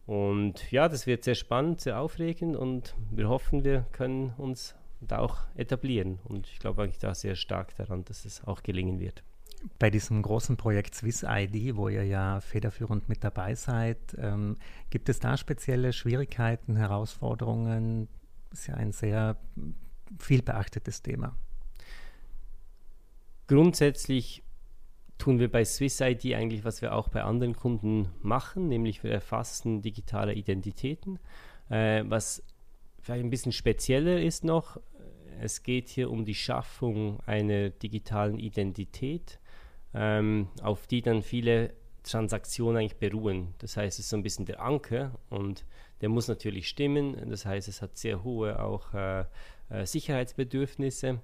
[0.07, 5.13] Und ja, das wird sehr spannend, sehr aufregend und wir hoffen, wir können uns und
[5.13, 6.19] auch etablieren.
[6.25, 9.23] Und ich glaube eigentlich da sehr stark daran, dass es auch gelingen wird.
[9.79, 14.57] Bei diesem großen Projekt Swiss ID, wo ihr ja federführend mit dabei seid, ähm,
[14.91, 18.09] gibt es da spezielle Schwierigkeiten, Herausforderungen?
[18.51, 19.37] Das ist ja ein sehr
[20.19, 21.37] viel beachtetes Thema.
[23.49, 24.45] Grundsätzlich
[25.19, 29.11] tun wir bei Swiss ID eigentlich, was wir auch bei anderen Kunden machen, nämlich wir
[29.11, 31.19] erfassen digitale Identitäten.
[31.69, 32.43] Äh, was
[33.01, 34.81] vielleicht ein bisschen spezieller ist noch,
[35.41, 39.39] es geht hier um die Schaffung einer digitalen Identität,
[39.95, 41.73] ähm, auf die dann viele
[42.03, 43.55] Transaktionen eigentlich beruhen.
[43.59, 45.65] Das heißt, es ist so ein bisschen der Anker und
[46.01, 47.17] der muss natürlich stimmen.
[47.29, 49.25] Das heißt, es hat sehr hohe auch äh,
[49.71, 51.21] äh, Sicherheitsbedürfnisse.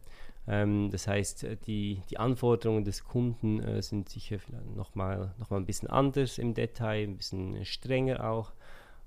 [0.47, 4.39] Ähm, das heißt, die, die Anforderungen des Kunden äh, sind sicher
[4.75, 8.53] nochmal noch mal ein bisschen anders im Detail, ein bisschen strenger auch.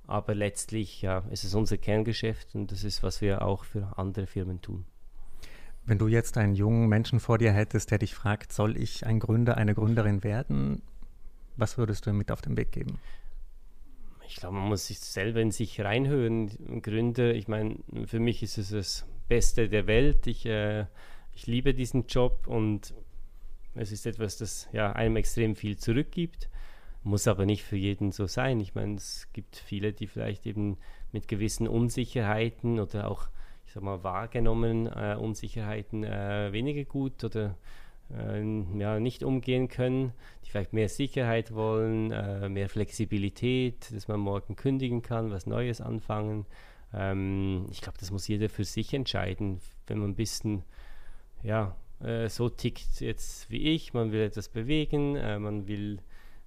[0.07, 4.25] Aber letztlich ja, ist es unser Kerngeschäft und das ist, was wir auch für andere
[4.25, 4.85] Firmen tun.
[5.87, 9.19] Wenn du jetzt einen jungen Menschen vor dir hättest, der dich fragt, soll ich ein
[9.19, 10.81] Gründer, eine Gründerin werden,
[11.55, 12.99] was würdest du ihm mit auf den Weg geben?
[14.27, 16.81] Ich glaube, man muss sich selber in sich reinhören.
[16.81, 20.27] Gründer, ich meine, für mich ist es das Beste der Welt.
[20.27, 20.87] Ich, äh,
[21.33, 22.93] ich liebe diesen Job und
[23.73, 26.49] es ist etwas, das ja, einem extrem viel zurückgibt.
[27.03, 28.59] Muss aber nicht für jeden so sein.
[28.59, 30.77] Ich meine, es gibt viele, die vielleicht eben
[31.13, 33.29] mit gewissen Unsicherheiten oder auch,
[33.67, 37.57] ich sag mal, wahrgenommenen äh, Unsicherheiten äh, weniger gut oder
[38.09, 38.41] äh,
[38.79, 40.13] ja, nicht umgehen können,
[40.45, 45.81] die vielleicht mehr Sicherheit wollen, äh, mehr Flexibilität, dass man morgen kündigen kann, was Neues
[45.81, 46.45] anfangen.
[46.93, 49.59] Ähm, ich glaube, das muss jeder für sich entscheiden.
[49.85, 50.63] Wenn man ein bisschen,
[51.43, 55.99] ja, äh, so tickt jetzt wie ich, man will etwas bewegen, äh, man will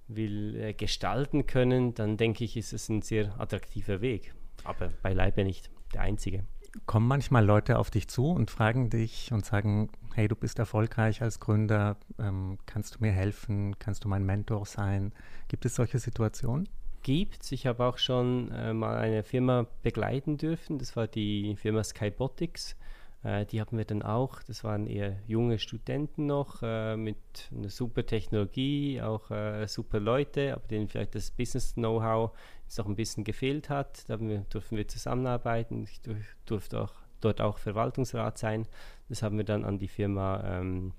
[0.07, 4.33] will gestalten können, dann denke ich, ist es ein sehr attraktiver Weg.
[4.65, 6.43] Aber beileibe nicht der einzige.
[6.85, 11.21] Kommen manchmal Leute auf dich zu und fragen dich und sagen, hey, du bist erfolgreich
[11.21, 15.11] als Gründer, ähm, kannst du mir helfen, kannst du mein Mentor sein?
[15.49, 16.69] Gibt es solche Situationen?
[17.03, 21.83] Gibt Ich habe auch schon äh, mal eine Firma begleiten dürfen, das war die Firma
[21.83, 22.75] Skybotics.
[23.23, 24.41] Äh, die hatten wir dann auch.
[24.43, 27.17] Das waren eher junge Studenten noch äh, mit
[27.55, 32.31] einer super Technologie, auch äh, super Leute, aber denen vielleicht das Business-Know-how
[32.77, 34.09] noch ein bisschen gefehlt hat.
[34.09, 35.83] Da wir, durften wir zusammenarbeiten.
[35.83, 38.67] Ich durf, durfte auch dort auch Verwaltungsrat sein.
[39.09, 40.93] Das haben wir dann an die Firma ähm,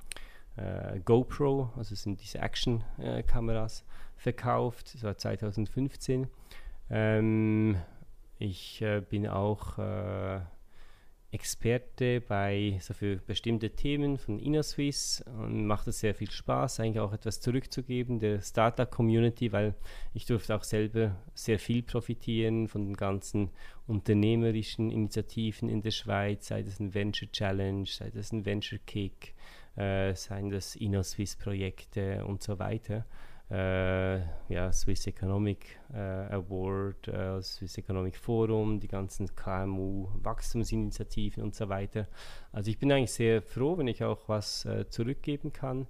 [0.56, 3.84] äh, GoPro, also sind diese Action-Kameras,
[4.16, 4.94] verkauft.
[4.94, 6.28] Das war 2015.
[6.90, 7.76] Ähm,
[8.38, 10.40] ich äh, bin auch äh,
[11.32, 17.00] Experte bei so für bestimmte Themen von InnoSwiss und macht es sehr viel Spaß, eigentlich
[17.00, 19.74] auch etwas zurückzugeben der Startup-Community, weil
[20.12, 23.50] ich durfte auch selber sehr viel profitieren von den ganzen
[23.86, 29.34] unternehmerischen Initiativen in der Schweiz, sei das ein Venture Challenge, sei das ein Venture Kick,
[29.76, 33.06] äh, seien das InnoSwiss-Projekte und so weiter
[33.54, 42.08] ja, Swiss Economic äh, Award, äh, Swiss Economic Forum, die ganzen KMU-Wachstumsinitiativen und so weiter.
[42.50, 45.86] Also ich bin eigentlich sehr froh, wenn ich auch was äh, zurückgeben kann.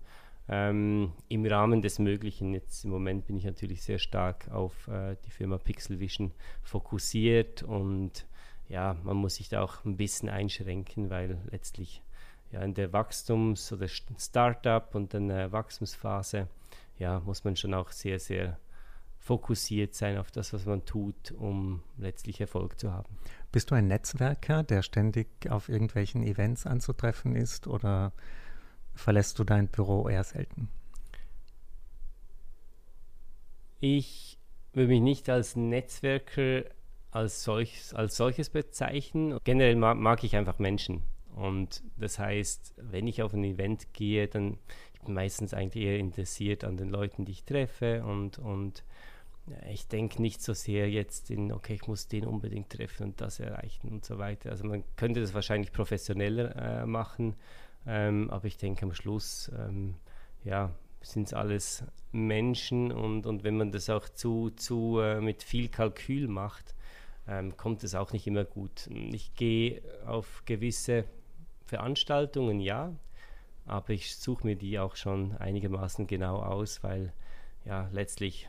[0.49, 2.53] Ähm, Im Rahmen des Möglichen.
[2.53, 6.33] Jetzt im Moment bin ich natürlich sehr stark auf äh, die Firma Pixel Vision
[6.63, 8.27] fokussiert und
[8.69, 12.03] ja, man muss sich da auch ein bisschen einschränken, weil letztlich
[12.51, 16.49] ja in der Wachstums- oder Startup und dann äh, Wachstumsphase
[17.03, 18.59] ja, muss man schon auch sehr, sehr
[19.19, 23.17] fokussiert sein auf das, was man tut, um letztlich Erfolg zu haben.
[23.51, 28.13] Bist du ein Netzwerker, der ständig auf irgendwelchen Events anzutreffen ist oder
[28.95, 30.69] verlässt du dein Büro eher selten?
[33.81, 34.39] Ich
[34.73, 36.65] würde mich nicht als Netzwerker
[37.11, 39.39] als, solch, als solches bezeichnen.
[39.45, 41.03] Generell mag, mag ich einfach Menschen.
[41.35, 44.59] Und das heißt, wenn ich auf ein Event gehe, dann
[45.09, 48.85] meistens eigentlich eher interessiert an den Leuten, die ich treffe und, und
[49.71, 53.41] ich denke nicht so sehr jetzt in, okay, ich muss den unbedingt treffen und das
[53.41, 54.51] erreichen und so weiter.
[54.51, 57.35] Also man könnte das wahrscheinlich professioneller äh, machen,
[57.87, 59.97] ähm, aber ich denke am Schluss, ähm,
[60.45, 65.43] ja, sind es alles Menschen und, und wenn man das auch zu, zu äh, mit
[65.43, 66.77] viel Kalkül macht,
[67.27, 68.89] ähm, kommt es auch nicht immer gut.
[69.13, 71.05] Ich gehe auf gewisse
[71.65, 72.93] Veranstaltungen, ja,
[73.67, 77.13] aber ich suche mir die auch schon einigermaßen genau aus, weil
[77.65, 78.49] ja letztlich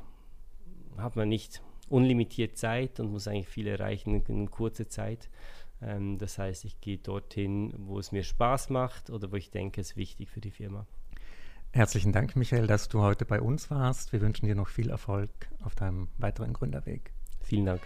[0.98, 5.30] hat man nicht unlimitiert Zeit und muss eigentlich viel erreichen in kurzer Zeit.
[5.82, 9.82] Ähm, das heißt, ich gehe dorthin, wo es mir Spaß macht oder wo ich denke,
[9.82, 10.88] es ist wichtig für die Firma.
[11.72, 14.14] Herzlichen Dank, Michael, dass du heute bei uns warst.
[14.14, 15.32] Wir wünschen dir noch viel Erfolg
[15.64, 17.12] auf deinem weiteren Gründerweg.
[17.42, 17.82] Vielen Dank.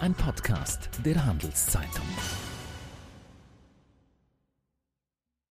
[0.00, 2.06] Ein Podcast der Handelszeitung.